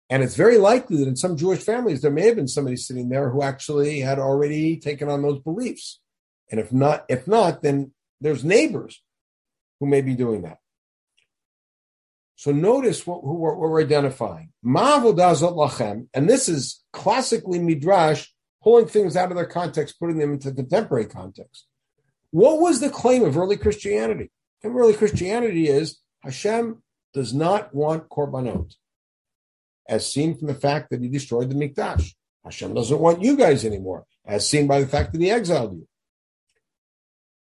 And 0.10 0.22
it's 0.22 0.36
very 0.36 0.58
likely 0.58 0.98
that 0.98 1.08
in 1.08 1.16
some 1.16 1.36
Jewish 1.36 1.64
families, 1.64 2.02
there 2.02 2.12
may 2.12 2.28
have 2.28 2.36
been 2.36 2.48
somebody 2.48 2.78
sitting 2.78 3.10
there 3.10 3.30
who 3.30 3.42
actually 3.42 4.02
had 4.02 4.20
already 4.20 4.78
taken 4.78 5.10
on 5.10 5.22
those 5.22 5.40
beliefs. 5.40 6.00
And 6.52 6.60
if 6.60 6.72
not, 6.72 7.06
if 7.10 7.28
not, 7.28 7.64
then 7.64 7.92
there's 8.22 8.44
neighbors 8.44 9.02
who 9.80 9.88
may 9.88 10.02
be 10.02 10.16
doing 10.16 10.44
that. 10.44 10.60
So 12.36 12.52
notice 12.52 13.08
what, 13.08 13.24
what 13.24 13.58
we're 13.58 13.82
identifying. 13.82 14.52
lachem, 14.64 16.08
and 16.14 16.30
this 16.30 16.50
is 16.50 16.84
classically 16.94 17.60
midrash, 17.60 18.28
pulling 18.62 18.88
things 18.88 19.16
out 19.16 19.32
of 19.32 19.38
their 19.38 19.46
context, 19.46 20.00
putting 20.00 20.18
them 20.18 20.34
into 20.34 20.52
contemporary 20.52 21.06
context. 21.06 21.66
What 22.32 22.60
was 22.60 22.80
the 22.80 22.90
claim 22.90 23.24
of 23.24 23.38
early 23.38 23.58
Christianity? 23.58 24.32
And 24.62 24.76
early 24.76 24.94
Christianity 24.94 25.68
is 25.68 26.00
Hashem 26.22 26.84
does 27.14 27.34
not 27.34 27.74
want 27.74 28.10
korbanot 28.10 28.76
as 29.88 30.12
seen 30.12 30.38
from 30.38 30.48
the 30.48 30.56
fact 30.56 30.90
that 30.90 31.02
he 31.02 31.10
destroyed 31.10 31.50
the 31.50 31.56
Mikdash. 31.56 32.14
Hashem 32.44 32.74
doesn't 32.74 33.00
want 33.00 33.22
you 33.22 33.36
guys 33.36 33.66
anymore, 33.66 34.06
as 34.26 34.48
seen 34.48 34.68
by 34.68 34.80
the 34.80 34.88
fact 34.88 35.14
that 35.14 35.22
he 35.22 35.32
exiled 35.32 35.76
you. 35.76 35.88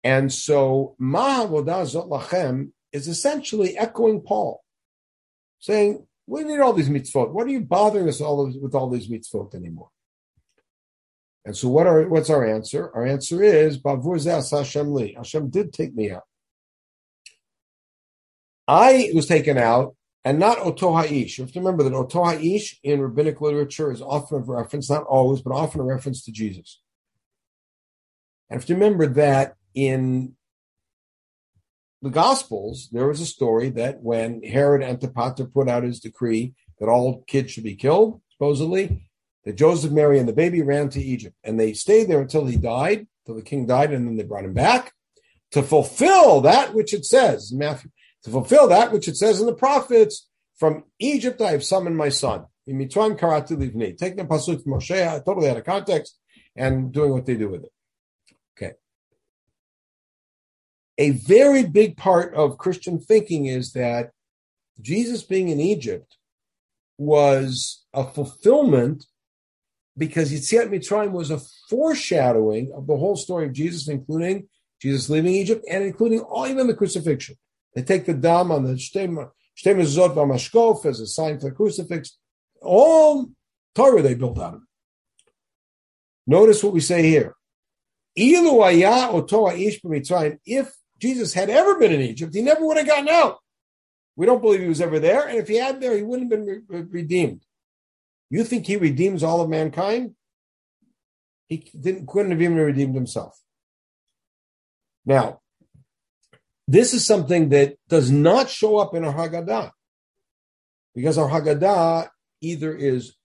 And 0.04 0.32
so, 0.32 0.96
Ma'avodah 1.02 2.08
Lachem 2.08 2.72
is 2.92 3.08
essentially 3.08 3.76
echoing 3.78 4.22
Paul, 4.22 4.64
saying, 5.60 6.06
we 6.28 6.44
need 6.44 6.60
all 6.60 6.74
these 6.74 6.90
mitzvot. 6.90 7.32
What 7.32 7.48
are 7.48 7.52
you 7.52 7.62
bothering 7.62 8.08
us 8.08 8.22
all 8.22 8.52
with 8.60 8.76
all 8.76 8.90
these 8.90 9.08
mitzvot 9.08 9.56
anymore? 9.56 9.90
And 11.44 11.56
so, 11.56 11.70
what 11.70 11.86
are 11.86 12.08
what's 12.08 12.30
our 12.30 12.46
answer? 12.46 12.92
Our 12.96 13.06
answer 13.06 13.44
is 13.44 13.80
Bavur 13.80 14.18
Hashem 14.52 14.94
li. 14.94 15.14
Hashem 15.16 15.50
did 15.50 15.74
take 15.74 15.96
me 15.96 16.12
out. 16.12 16.24
I 18.68 19.12
was 19.14 19.28
taken 19.28 19.58
out 19.60 19.96
and 20.26 20.40
not 20.40 20.58
Oto 20.60 20.92
Ha'ish. 20.92 21.38
You 21.38 21.44
have 21.44 21.54
to 21.54 21.60
remember 21.60 21.84
that 21.84 21.94
Oto 21.94 22.24
Ha'ish 22.24 22.80
in 22.84 23.00
rabbinic 23.00 23.40
literature 23.42 23.92
is 23.92 24.02
often 24.02 24.40
a 24.40 24.42
reference, 24.42 24.90
not 24.90 25.04
always, 25.04 25.42
but 25.42 25.54
often 25.54 25.82
a 25.82 25.86
reference 25.86 26.26
to 26.26 26.32
Jesus. 26.32 26.82
And 28.50 28.60
have 28.60 28.66
to 28.66 28.74
remember 28.74 29.06
that 29.06 29.56
in 29.76 30.34
the 32.02 32.10
Gospels, 32.10 32.90
there 32.92 33.08
was 33.08 33.22
a 33.22 33.26
story 33.26 33.70
that 33.70 34.02
when 34.02 34.42
Herod 34.42 34.82
Antipater 34.82 35.46
put 35.46 35.70
out 35.70 35.84
his 35.84 36.00
decree 36.00 36.56
that 36.80 36.90
all 36.90 37.24
kids 37.28 37.52
should 37.52 37.64
be 37.64 37.76
killed, 37.76 38.20
supposedly, 38.32 39.08
that 39.44 39.56
Joseph, 39.56 39.92
Mary, 39.92 40.18
and 40.18 40.28
the 40.28 40.34
baby 40.34 40.64
ran 40.64 40.90
to 40.90 41.02
Egypt. 41.02 41.36
And 41.44 41.60
they 41.60 41.74
stayed 41.74 42.08
there 42.08 42.22
until 42.22 42.46
he 42.46 42.58
died, 42.58 43.08
until 43.22 43.36
the 43.36 43.48
king 43.48 43.68
died, 43.68 43.94
and 43.94 44.08
then 44.08 44.16
they 44.16 44.24
brought 44.24 44.46
him 44.46 44.54
back 44.54 44.92
to 45.52 45.62
fulfill 45.62 46.42
that 46.42 46.74
which 46.74 46.94
it 46.94 47.06
says 47.06 47.52
in 47.52 47.60
Matthew 47.60 47.92
to 48.26 48.32
fulfill 48.32 48.68
that 48.68 48.92
which 48.92 49.08
it 49.08 49.16
says 49.16 49.40
in 49.40 49.46
the 49.46 49.54
prophets, 49.54 50.28
from 50.58 50.84
Egypt 51.00 51.42
I 51.42 51.52
have 51.52 51.64
summoned 51.64 51.96
my 51.96 52.10
son. 52.10 52.46
In. 52.68 52.80
Taking 52.90 52.98
the 52.98 54.26
pasuk 54.28 54.64
from 54.64 54.74
Moshe, 54.74 55.24
totally 55.24 55.48
out 55.48 55.58
of 55.58 55.64
context, 55.64 56.18
and 56.56 56.92
doing 56.92 57.12
what 57.12 57.28
they 57.28 57.36
do 57.36 57.50
with 57.50 57.66
it. 57.66 57.72
Okay. 58.58 58.74
A 60.98 61.12
very 61.12 61.64
big 61.64 61.98
part 61.98 62.34
of 62.34 62.58
Christian 62.58 63.00
thinking 63.00 63.46
is 63.46 63.74
that 63.74 64.10
Jesus 64.82 65.22
being 65.22 65.50
in 65.50 65.60
Egypt 65.60 66.18
was 66.98 67.86
a 67.94 68.04
fulfillment 68.04 69.06
because 69.96 70.32
Yetziat 70.32 70.70
Mitzrayim 70.70 71.12
was 71.12 71.30
a 71.30 71.42
foreshadowing 71.70 72.74
of 72.76 72.88
the 72.88 72.98
whole 72.98 73.16
story 73.16 73.46
of 73.46 73.54
Jesus, 73.54 73.88
including 73.88 74.48
Jesus 74.82 75.12
leaving 75.12 75.36
Egypt 75.36 75.64
and 75.70 75.84
including 75.84 76.22
all 76.22 76.48
even 76.48 76.66
the 76.66 76.74
crucifixion. 76.74 77.36
They 77.76 77.84
take 77.84 78.06
the 78.06 78.14
dam 78.14 78.52
on 78.52 78.64
the 78.64 78.74
Shtem 78.74 79.30
Mezuzot 79.64 80.16
Mashkof 80.16 80.86
as 80.86 81.02
a 81.02 81.08
sign 81.08 81.40
for 81.40 81.50
the 81.50 81.56
crucifix. 81.56 82.18
All 82.62 83.30
Torah 83.76 84.02
they 84.02 84.16
built 84.16 84.40
out 84.40 84.56
of 84.56 84.62
it. 84.62 84.68
Notice 86.26 86.64
what 86.64 86.74
we 86.74 86.80
say 86.80 87.04
here. 87.04 87.36
If 88.16 88.34
Jesus 91.00 91.34
had 91.34 91.50
ever 91.50 91.78
been 91.78 91.92
in 91.92 92.00
Egypt, 92.02 92.34
he 92.34 92.42
never 92.42 92.66
would 92.66 92.78
have 92.78 92.88
gotten 92.88 93.10
out. 93.10 93.40
We 94.16 94.26
don't 94.26 94.42
believe 94.42 94.62
he 94.62 94.68
was 94.68 94.80
ever 94.80 95.00
there, 95.00 95.28
and 95.28 95.38
if 95.38 95.50
he 95.50 95.58
had 95.58 95.82
there, 95.82 95.94
he 95.96 96.02
wouldn't 96.02 96.32
have 96.32 96.46
been 96.46 96.64
re- 96.68 96.86
redeemed. 96.90 97.42
You 98.30 98.46
think 98.46 98.66
he 98.66 98.78
redeems 98.78 99.24
all 99.24 99.42
of 99.42 99.50
mankind? 99.50 100.16
He 101.48 101.70
didn't, 101.80 102.08
couldn't 102.08 102.32
have 102.32 102.42
even 102.42 102.56
redeemed 102.56 102.96
himself. 102.96 103.40
Now, 105.06 105.42
this 106.68 106.94
is 106.94 107.06
something 107.06 107.50
that 107.50 107.76
does 107.90 108.10
not 108.12 108.50
show 108.50 108.78
up 108.78 108.96
in 108.96 109.06
our 109.06 109.14
Haggadah. 109.14 109.72
Because 110.94 111.18
our 111.18 111.30
Haggadah 111.30 112.10
either 112.42 112.76
is, 112.76 113.16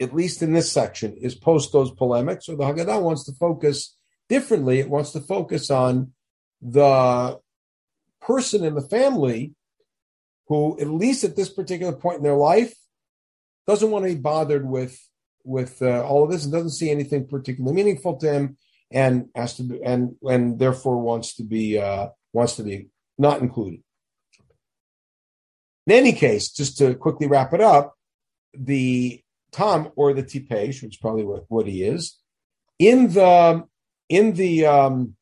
at 0.00 0.14
least 0.14 0.42
in 0.42 0.52
this 0.52 0.70
section, 0.70 1.16
is 1.16 1.34
post 1.34 1.72
those 1.72 1.90
polemics, 1.90 2.48
or 2.48 2.56
the 2.56 2.64
Haggadah 2.64 3.02
wants 3.02 3.24
to 3.24 3.32
focus 3.32 3.96
differently. 4.28 4.78
It 4.78 4.88
wants 4.88 5.12
to 5.12 5.20
focus 5.20 5.70
on 5.70 6.12
the 6.62 7.38
person 8.20 8.64
in 8.64 8.74
the 8.74 8.82
family 8.82 9.54
who, 10.46 10.78
at 10.80 10.88
least 10.88 11.24
at 11.24 11.36
this 11.36 11.50
particular 11.50 11.92
point 11.92 12.18
in 12.18 12.22
their 12.22 12.34
life, 12.34 12.74
doesn't 13.66 13.90
want 13.90 14.06
to 14.06 14.14
be 14.14 14.20
bothered 14.20 14.66
with 14.66 14.98
with 15.44 15.80
uh, 15.80 16.04
all 16.04 16.24
of 16.24 16.30
this 16.30 16.44
and 16.44 16.52
doesn't 16.52 16.70
see 16.70 16.90
anything 16.90 17.26
particularly 17.26 17.74
meaningful 17.74 18.16
to 18.16 18.32
him, 18.32 18.56
and 18.90 19.28
has 19.34 19.56
to 19.56 19.80
and 19.84 20.16
and 20.22 20.58
therefore 20.58 20.98
wants 20.98 21.36
to 21.36 21.44
be 21.44 21.78
uh, 21.78 22.08
wants 22.32 22.56
to 22.56 22.62
be 22.62 22.88
not 23.16 23.40
included. 23.40 23.82
In 25.86 25.92
any 25.92 26.12
case, 26.12 26.50
just 26.50 26.78
to 26.78 26.94
quickly 26.94 27.26
wrap 27.26 27.52
it 27.54 27.60
up, 27.60 27.94
the 28.52 29.22
Tam 29.52 29.88
or 29.96 30.12
the 30.12 30.22
Tipesh, 30.22 30.82
which 30.82 30.96
is 30.96 30.96
probably 30.96 31.24
what, 31.24 31.44
what 31.48 31.66
he 31.66 31.82
is, 31.82 32.18
in 32.78 33.12
the 33.12 33.64
in 34.08 34.34
the 34.34 34.66
um 34.66 35.16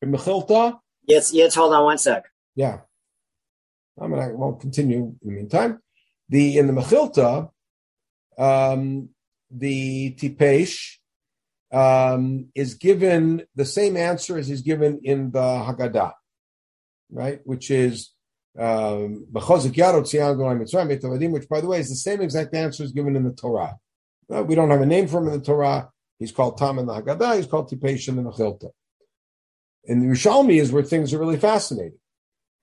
in 0.00 0.12
Mechilta. 0.12 0.78
Yes, 1.06 1.32
yes, 1.32 1.54
hold 1.54 1.74
on 1.74 1.84
one 1.84 1.98
sec. 1.98 2.24
Yeah. 2.54 2.80
I'm 4.00 4.10
gonna 4.10 4.22
I 4.22 4.32
won't 4.32 4.60
continue 4.60 4.98
in 4.98 5.18
the 5.22 5.32
meantime. 5.32 5.80
The 6.28 6.58
in 6.58 6.66
the 6.66 6.72
Mechilta, 6.72 7.50
um, 8.38 9.10
the 9.50 10.14
Tipesh 10.14 10.96
um, 11.70 12.46
is 12.54 12.74
given 12.74 13.44
the 13.54 13.66
same 13.66 13.98
answer 13.98 14.38
as 14.38 14.48
is 14.48 14.62
given 14.62 15.00
in 15.04 15.30
the 15.30 15.38
Haggadah 15.38 16.12
right? 17.12 17.40
Which 17.44 17.70
is 17.70 18.10
um, 18.58 19.26
which 19.32 19.44
by 19.44 19.60
the 19.60 21.66
way 21.66 21.80
is 21.80 21.88
the 21.88 21.94
same 21.94 22.20
exact 22.20 22.54
answer 22.54 22.84
as 22.84 22.92
given 22.92 23.16
in 23.16 23.24
the 23.24 23.32
Torah. 23.32 23.76
Uh, 24.32 24.42
we 24.42 24.54
don't 24.54 24.70
have 24.70 24.80
a 24.80 24.86
name 24.86 25.06
for 25.06 25.18
him 25.18 25.28
in 25.28 25.38
the 25.38 25.44
Torah. 25.44 25.90
He's 26.18 26.32
called 26.32 26.58
Tam 26.58 26.78
in 26.78 26.86
the 26.86 26.94
Haggadah. 26.94 27.36
He's 27.36 27.46
called 27.46 27.70
Tipesh 27.70 28.08
in 28.08 28.16
the 28.16 28.30
Chilta. 28.30 28.70
And 29.86 30.02
the 30.02 30.06
Yerushalmi 30.06 30.60
is 30.60 30.70
where 30.70 30.82
things 30.82 31.12
are 31.12 31.18
really 31.18 31.38
fascinating, 31.38 31.98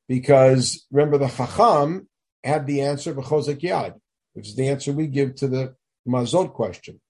because 0.07 0.85
remember 0.91 1.17
the 1.17 1.27
Chacham 1.27 2.07
had 2.43 2.65
the 2.65 2.81
answer 2.81 3.13
b'chozek 3.13 3.61
yad, 3.61 3.95
which 4.33 4.47
is 4.47 4.55
the 4.55 4.69
answer 4.69 4.93
we 4.93 5.07
give 5.07 5.35
to 5.35 5.47
the 5.47 5.75
Mazot 6.07 6.53
question. 6.53 7.01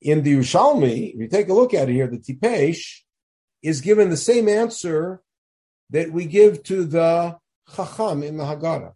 In 0.00 0.22
the 0.22 0.34
Yerushalmi, 0.34 1.14
if 1.14 1.20
you 1.20 1.28
take 1.28 1.48
a 1.48 1.54
look 1.54 1.74
at 1.74 1.88
it 1.88 1.92
here, 1.92 2.08
the 2.08 2.18
Tipesh 2.18 3.00
is 3.62 3.80
given 3.80 4.10
the 4.10 4.16
same 4.16 4.48
answer 4.48 5.22
that 5.90 6.12
we 6.12 6.24
give 6.24 6.62
to 6.64 6.84
the 6.84 7.36
Chacham 7.74 8.22
in 8.22 8.36
the 8.36 8.44
Haggadah. 8.44 8.92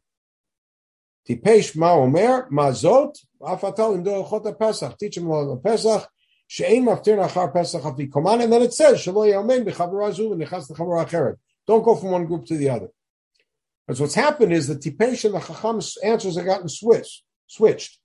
Tipesh 1.28 1.76
ma 1.76 1.94
omer, 1.94 2.48
mazot, 2.50 3.16
afatal 3.40 3.94
im 3.94 4.04
doachot 4.04 4.58
Pesach. 4.58 4.98
Teach 4.98 5.16
him 5.16 5.30
on 5.30 5.60
Pesach, 5.60 6.06
she'ein 6.46 6.84
maftir 6.84 7.18
nachar 7.18 7.52
Pesach 7.52 7.82
afikoman, 7.82 8.42
and 8.42 8.52
then 8.52 8.62
it 8.62 8.74
says, 8.74 9.06
l'chavara 9.06 11.06
acheret. 11.06 11.36
Don't 11.66 11.82
go 11.82 11.94
from 11.94 12.10
one 12.10 12.26
group 12.26 12.44
to 12.46 12.56
the 12.56 12.68
other. 12.68 12.88
Because 13.86 14.00
what's 14.00 14.14
happened 14.14 14.52
is 14.52 14.68
the 14.68 14.76
Tipesh 14.76 15.24
and 15.24 15.34
the 15.34 15.40
Chacham's 15.40 15.96
answers 15.98 16.36
have 16.36 16.44
gotten 16.44 16.68
switched, 16.68 17.22
switched. 17.46 17.98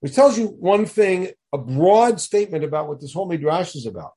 Which 0.00 0.14
tells 0.14 0.38
you 0.38 0.48
one 0.48 0.86
thing, 0.86 1.30
a 1.52 1.58
broad 1.58 2.20
statement 2.20 2.64
about 2.64 2.88
what 2.88 3.00
this 3.00 3.14
whole 3.14 3.26
Midrash 3.26 3.74
is 3.74 3.86
about. 3.86 4.12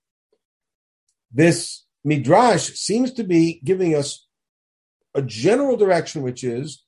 This 1.32 1.86
Midrash 2.08 2.72
seems 2.76 3.12
to 3.16 3.26
be 3.26 3.60
giving 3.66 3.94
us 3.94 4.26
a 5.14 5.22
general 5.22 5.76
direction, 5.76 6.22
which 6.22 6.42
is 6.42 6.86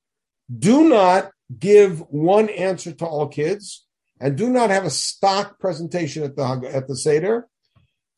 do 0.58 0.88
not 0.88 1.32
give 1.60 2.00
one 2.10 2.48
answer 2.48 2.94
to 2.94 3.06
all 3.06 3.28
kids 3.28 3.86
and 4.22 4.38
do 4.38 4.50
not 4.50 4.70
have 4.70 4.86
a 4.86 4.90
stock 4.90 5.60
presentation 5.60 6.24
at 6.24 6.38
the 6.38 6.72
at 6.74 6.88
the 6.88 6.96
Seder. 6.96 7.50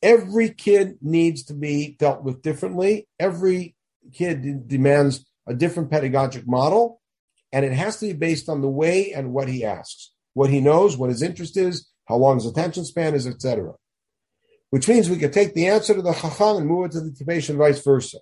Every 0.00 0.50
kid 0.50 0.98
needs 1.02 1.42
to 1.46 1.54
be 1.54 1.96
dealt 1.98 2.22
with 2.22 2.40
differently. 2.40 3.08
Every 3.18 3.74
kid 4.12 4.68
demands 4.68 5.26
a 5.48 5.54
different 5.54 5.90
pedagogic 5.90 6.46
model, 6.46 7.00
and 7.52 7.64
it 7.64 7.72
has 7.72 7.98
to 7.98 8.06
be 8.06 8.12
based 8.12 8.48
on 8.48 8.60
the 8.60 8.68
way 8.68 9.12
and 9.12 9.32
what 9.32 9.48
he 9.48 9.64
asks, 9.64 10.12
what 10.34 10.50
he 10.50 10.60
knows, 10.60 10.96
what 10.96 11.10
his 11.10 11.22
interest 11.22 11.56
is, 11.56 11.88
how 12.04 12.14
long 12.14 12.36
his 12.36 12.46
attention 12.46 12.84
span 12.84 13.14
is, 13.16 13.26
etc. 13.26 13.74
Which 14.72 14.88
means 14.88 15.10
we 15.10 15.18
could 15.18 15.34
take 15.34 15.52
the 15.52 15.66
answer 15.66 15.92
to 15.92 16.00
the 16.00 16.14
Chacham 16.14 16.56
and 16.56 16.66
move 16.66 16.86
it 16.86 16.92
to 16.92 17.02
the 17.02 17.10
Tipesh 17.10 17.50
and 17.50 17.58
vice 17.58 17.84
versa. 17.84 18.16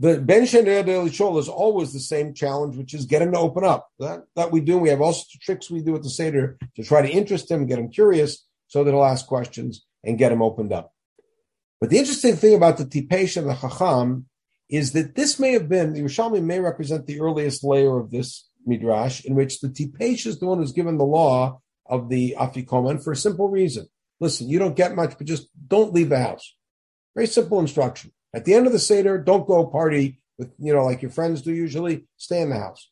The 0.00 0.18
Ben 0.18 0.42
Shol 0.42 1.38
is 1.38 1.48
always 1.48 1.92
the 1.92 2.00
same 2.00 2.34
challenge, 2.34 2.76
which 2.76 2.92
is 2.92 3.06
get 3.06 3.22
him 3.22 3.30
to 3.30 3.38
open 3.38 3.62
up. 3.62 3.88
That, 4.00 4.24
that 4.34 4.50
we 4.50 4.60
do. 4.60 4.76
We 4.76 4.88
have 4.88 5.00
all 5.00 5.12
sorts 5.12 5.36
of 5.36 5.40
tricks 5.40 5.70
we 5.70 5.82
do 5.82 5.94
at 5.94 6.02
the 6.02 6.10
Seder 6.10 6.58
to 6.74 6.82
try 6.82 7.00
to 7.00 7.08
interest 7.08 7.48
him, 7.48 7.66
get 7.66 7.78
him 7.78 7.90
curious, 7.90 8.44
so 8.66 8.82
that 8.82 8.90
he'll 8.90 9.04
ask 9.04 9.28
questions 9.28 9.86
and 10.02 10.18
get 10.18 10.32
him 10.32 10.42
opened 10.42 10.72
up. 10.72 10.92
But 11.80 11.90
the 11.90 11.98
interesting 11.98 12.34
thing 12.34 12.56
about 12.56 12.78
the 12.78 12.86
Tipesh 12.86 13.36
and 13.36 13.48
the 13.48 13.54
Chacham 13.54 14.26
is 14.68 14.90
that 14.94 15.14
this 15.14 15.38
may 15.38 15.52
have 15.52 15.68
been, 15.68 15.92
the 15.92 16.00
Yerushalmi 16.00 16.42
may 16.42 16.58
represent 16.58 17.06
the 17.06 17.20
earliest 17.20 17.62
layer 17.62 18.00
of 18.00 18.10
this 18.10 18.48
Midrash, 18.66 19.24
in 19.24 19.36
which 19.36 19.60
the 19.60 19.68
Tipesh 19.68 20.26
is 20.26 20.40
the 20.40 20.46
one 20.46 20.58
who's 20.58 20.72
given 20.72 20.98
the 20.98 21.04
law 21.04 21.60
of 21.88 22.08
the 22.08 22.34
Afikoman 22.36 23.00
for 23.00 23.12
a 23.12 23.16
simple 23.16 23.48
reason. 23.48 23.86
Listen, 24.20 24.48
you 24.48 24.58
don't 24.58 24.76
get 24.76 24.94
much, 24.94 25.18
but 25.18 25.26
just 25.26 25.48
don't 25.68 25.92
leave 25.92 26.08
the 26.08 26.18
house. 26.18 26.54
Very 27.14 27.26
simple 27.26 27.60
instruction. 27.60 28.12
At 28.34 28.44
the 28.44 28.54
end 28.54 28.66
of 28.66 28.72
the 28.72 28.78
Seder, 28.78 29.18
don't 29.18 29.46
go 29.46 29.66
party 29.66 30.20
with, 30.38 30.52
you 30.58 30.72
know, 30.72 30.84
like 30.84 31.02
your 31.02 31.10
friends 31.10 31.42
do 31.42 31.52
usually, 31.52 32.06
stay 32.16 32.40
in 32.40 32.50
the 32.50 32.58
house. 32.58 32.90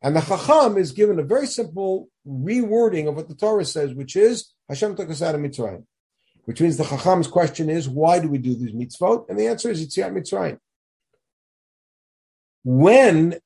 And 0.00 0.16
the 0.16 0.20
Chacham 0.20 0.78
is 0.78 0.92
given 0.92 1.18
a 1.18 1.24
very 1.24 1.46
simple 1.46 2.08
rewording 2.26 3.08
of 3.08 3.14
what 3.14 3.28
the 3.28 3.34
Torah 3.34 3.64
says, 3.64 3.94
which 3.94 4.16
is 4.16 4.52
Hashem 4.68 4.96
took 4.96 5.10
us 5.10 5.22
out 5.22 5.34
of 5.34 5.40
Mitzrayim. 5.40 5.84
Which 6.44 6.60
means 6.60 6.76
the 6.76 6.84
Chacham's 6.84 7.28
question 7.28 7.70
is, 7.70 7.88
why 7.88 8.18
do 8.18 8.28
we 8.28 8.38
do 8.38 8.56
these 8.56 8.72
mitzvot? 8.72 9.28
And 9.28 9.38
the 9.38 9.46
answer 9.46 9.70
is 9.70 9.80
it's 9.80 9.96
Yetziat 9.96 10.12
Mitzrayim. 10.12 10.58
When 12.64 13.38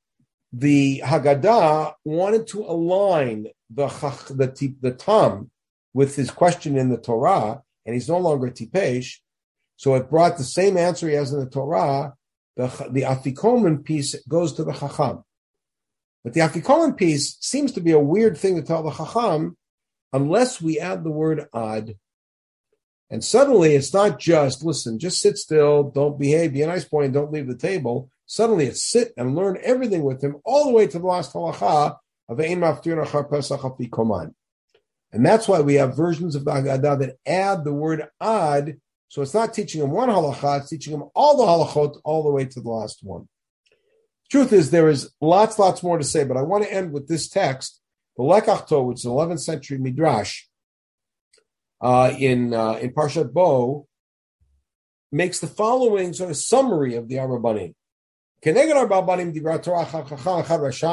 the 0.53 1.03
Haggadah 1.05 1.93
wanted 2.05 2.47
to 2.49 2.65
align 2.65 3.49
the 3.69 3.89
the, 4.31 4.75
the 4.81 4.93
Tam 4.93 5.51
with 5.97 6.15
his 6.15 6.31
question 6.31 6.77
in 6.77 6.91
the 6.91 6.99
Torah, 6.99 7.63
and 7.87 7.95
he's 7.95 8.07
no 8.07 8.19
longer 8.19 8.51
Tipesh, 8.51 9.15
so 9.77 9.95
it 9.95 10.11
brought 10.11 10.37
the 10.37 10.45
same 10.45 10.77
answer 10.77 11.09
he 11.09 11.15
has 11.15 11.33
in 11.33 11.41
the 11.41 11.49
Torah. 11.49 12.13
The, 12.57 12.67
the 12.91 13.01
Afikoman 13.01 13.83
piece 13.83 14.15
goes 14.29 14.53
to 14.55 14.65
the 14.65 14.75
Chacham. 14.75 15.25
But 16.23 16.35
the 16.35 16.41
Afikoman 16.41 16.99
piece 16.99 17.39
seems 17.41 17.73
to 17.73 17.81
be 17.81 17.93
a 17.93 17.99
weird 17.99 18.37
thing 18.37 18.57
to 18.57 18.63
tell 18.63 18.83
the 18.83 18.91
Chacham 18.91 19.57
unless 20.13 20.61
we 20.61 20.79
add 20.79 21.03
the 21.03 21.11
word 21.11 21.47
ad. 21.55 21.97
And 23.09 23.25
suddenly 23.25 23.75
it's 23.75 23.95
not 23.95 24.19
just, 24.19 24.63
listen, 24.63 24.99
just 24.99 25.23
sit 25.23 25.39
still, 25.39 25.85
don't 25.85 26.19
behave, 26.19 26.53
be 26.53 26.61
a 26.61 26.67
nice 26.67 26.85
boy, 26.85 27.05
and 27.05 27.15
don't 27.15 27.33
leave 27.33 27.47
the 27.47 27.57
table. 27.57 28.11
Suddenly 28.27 28.67
it's 28.67 28.85
sit 28.85 29.15
and 29.17 29.35
learn 29.35 29.57
everything 29.63 30.03
with 30.03 30.21
him 30.23 30.37
all 30.45 30.67
the 30.67 30.73
way 30.73 30.87
to 30.89 30.99
the 30.99 31.07
last 31.07 31.33
halacha 31.33 31.97
of 32.29 32.39
Ein 32.39 32.61
Maftir 32.61 33.03
Achar 33.03 33.31
Pesach 33.31 33.61
Koman. 33.61 34.35
And 35.17 35.25
that's 35.25 35.49
why 35.49 35.61
we 35.61 35.75
have 35.75 35.97
versions 35.97 36.35
of 36.35 36.45
the 36.45 36.51
Haggadah 36.51 37.01
that 37.01 37.17
add 37.27 37.65
the 37.65 37.73
word 37.73 38.07
ad 38.21 38.77
so 39.09 39.23
it's 39.23 39.35
not 39.35 39.55
teaching 39.55 39.81
them 39.81 39.93
one 39.93 40.09
halacha, 40.09 40.61
it's 40.61 40.69
teaching 40.69 40.93
them 40.93 41.09
all 41.15 41.37
the 41.37 41.45
halachot 41.45 42.01
all 42.05 42.23
the 42.23 42.31
way 42.31 42.45
to 42.45 42.61
the 42.61 42.69
last 42.69 43.01
one. 43.03 43.29
Truth 44.31 44.53
is, 44.53 44.71
there 44.71 44.89
is 44.89 45.11
lots, 45.21 45.59
lots 45.59 45.83
more 45.83 45.97
to 45.97 46.05
say, 46.05 46.25
but 46.25 46.37
I 46.37 46.43
want 46.43 46.65
to 46.65 46.73
end 46.73 46.93
with 46.93 47.09
this 47.09 47.29
text, 47.29 47.81
the 48.17 48.25
Lekach 48.25 48.87
which 48.87 48.99
is 48.99 49.05
11th 49.07 49.41
century 49.41 49.79
midrash 49.79 50.45
uh, 51.81 52.13
in 52.19 52.53
uh, 52.53 52.75
in 52.75 52.93
Parshat 52.93 53.33
Bo, 53.33 53.87
makes 55.13 55.39
the 55.39 55.47
following 55.47 56.13
sort 56.13 56.31
of 56.31 56.37
summary 56.37 56.97
of 56.97 57.09
the 57.09 57.15
Rasha. 57.15 57.75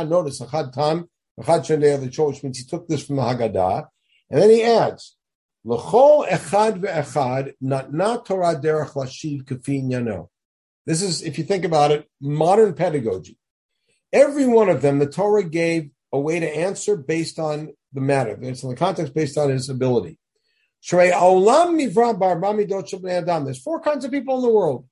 Notice 0.07 0.41
Achad 0.41 0.71
Tam 0.71 1.09
Achad 1.39 1.65
Shendei 1.65 1.99
the 1.99 2.24
which 2.26 2.43
means 2.43 2.59
he 2.59 2.65
took 2.65 2.88
this 2.88 3.05
from 3.05 3.15
the 3.15 3.24
Haggadah, 3.24 3.88
and 4.30 4.41
then 4.41 4.49
he 4.49 4.63
adds 4.63 5.15
L'chol 5.65 6.28
echad 6.28 6.82
ve'echad 6.82 7.53
natna 7.63 8.26
Torah 8.26 8.55
derech 8.55 8.93
lashiv 8.93 9.43
kafin 9.45 9.89
yano. 9.89 10.28
This 10.86 11.01
is, 11.01 11.21
if 11.21 11.38
you 11.38 11.45
think 11.45 11.63
about 11.63 11.91
it, 11.91 12.09
modern 12.19 12.74
pedagogy. 12.74 13.38
Every 14.11 14.45
one 14.45 14.67
of 14.67 14.82
them, 14.82 14.99
the 14.99 15.07
Torah 15.07 15.43
gave 15.43 15.89
a 16.11 16.19
way 16.19 16.41
to 16.41 16.57
answer 16.57 16.97
based 16.97 17.39
on 17.39 17.74
the 17.93 18.01
matter. 18.01 18.38
It's 18.41 18.63
in 18.63 18.69
the 18.69 18.76
context 18.76 19.13
based 19.13 19.38
on 19.38 19.49
his 19.49 19.69
ability. 19.69 20.17
There's 20.89 21.01
four 23.63 23.80
kinds 23.80 24.05
of 24.05 24.11
people 24.11 24.36
in 24.36 24.41
the 24.41 24.49
world. 24.51 24.86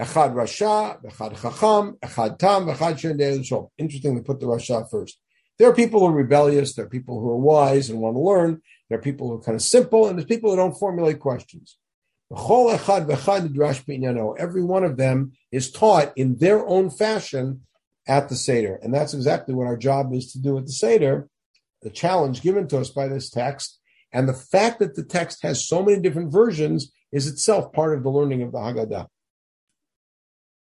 Echad 0.00 0.32
Rasha, 0.32 1.04
Echad 1.04 1.42
Chacham, 1.42 1.98
Echad 2.02 2.38
Tam, 2.38 2.66
Echad 2.66 3.68
Interesting 3.76 4.16
to 4.16 4.22
put 4.22 4.40
the 4.40 4.46
Rasha 4.46 4.90
first. 4.90 5.18
There 5.62 5.70
are 5.70 5.76
people 5.76 6.00
who 6.00 6.06
are 6.06 6.12
rebellious. 6.12 6.74
There 6.74 6.86
are 6.86 6.88
people 6.88 7.20
who 7.20 7.30
are 7.30 7.36
wise 7.36 7.88
and 7.88 8.00
want 8.00 8.16
to 8.16 8.20
learn. 8.20 8.60
There 8.88 8.98
are 8.98 9.00
people 9.00 9.28
who 9.28 9.34
are 9.34 9.42
kind 9.42 9.54
of 9.54 9.62
simple, 9.62 10.08
and 10.08 10.18
there's 10.18 10.26
people 10.26 10.50
who 10.50 10.56
don't 10.56 10.76
formulate 10.76 11.20
questions. 11.20 11.76
Every 12.32 12.48
one 14.64 14.82
of 14.82 14.96
them 14.96 15.32
is 15.52 15.70
taught 15.70 16.12
in 16.16 16.38
their 16.38 16.66
own 16.66 16.90
fashion 16.90 17.60
at 18.08 18.28
the 18.28 18.34
Seder. 18.34 18.80
And 18.82 18.92
that's 18.92 19.14
exactly 19.14 19.54
what 19.54 19.68
our 19.68 19.76
job 19.76 20.12
is 20.12 20.32
to 20.32 20.40
do 20.40 20.58
at 20.58 20.66
the 20.66 20.72
Seder, 20.72 21.28
the 21.82 21.90
challenge 21.90 22.42
given 22.42 22.66
to 22.66 22.78
us 22.78 22.90
by 22.90 23.06
this 23.06 23.30
text. 23.30 23.78
And 24.12 24.28
the 24.28 24.34
fact 24.34 24.80
that 24.80 24.96
the 24.96 25.04
text 25.04 25.44
has 25.44 25.68
so 25.68 25.80
many 25.80 26.00
different 26.00 26.32
versions 26.32 26.90
is 27.12 27.28
itself 27.28 27.72
part 27.72 27.96
of 27.96 28.02
the 28.02 28.10
learning 28.10 28.42
of 28.42 28.50
the 28.50 28.58
Haggadah. 28.58 29.06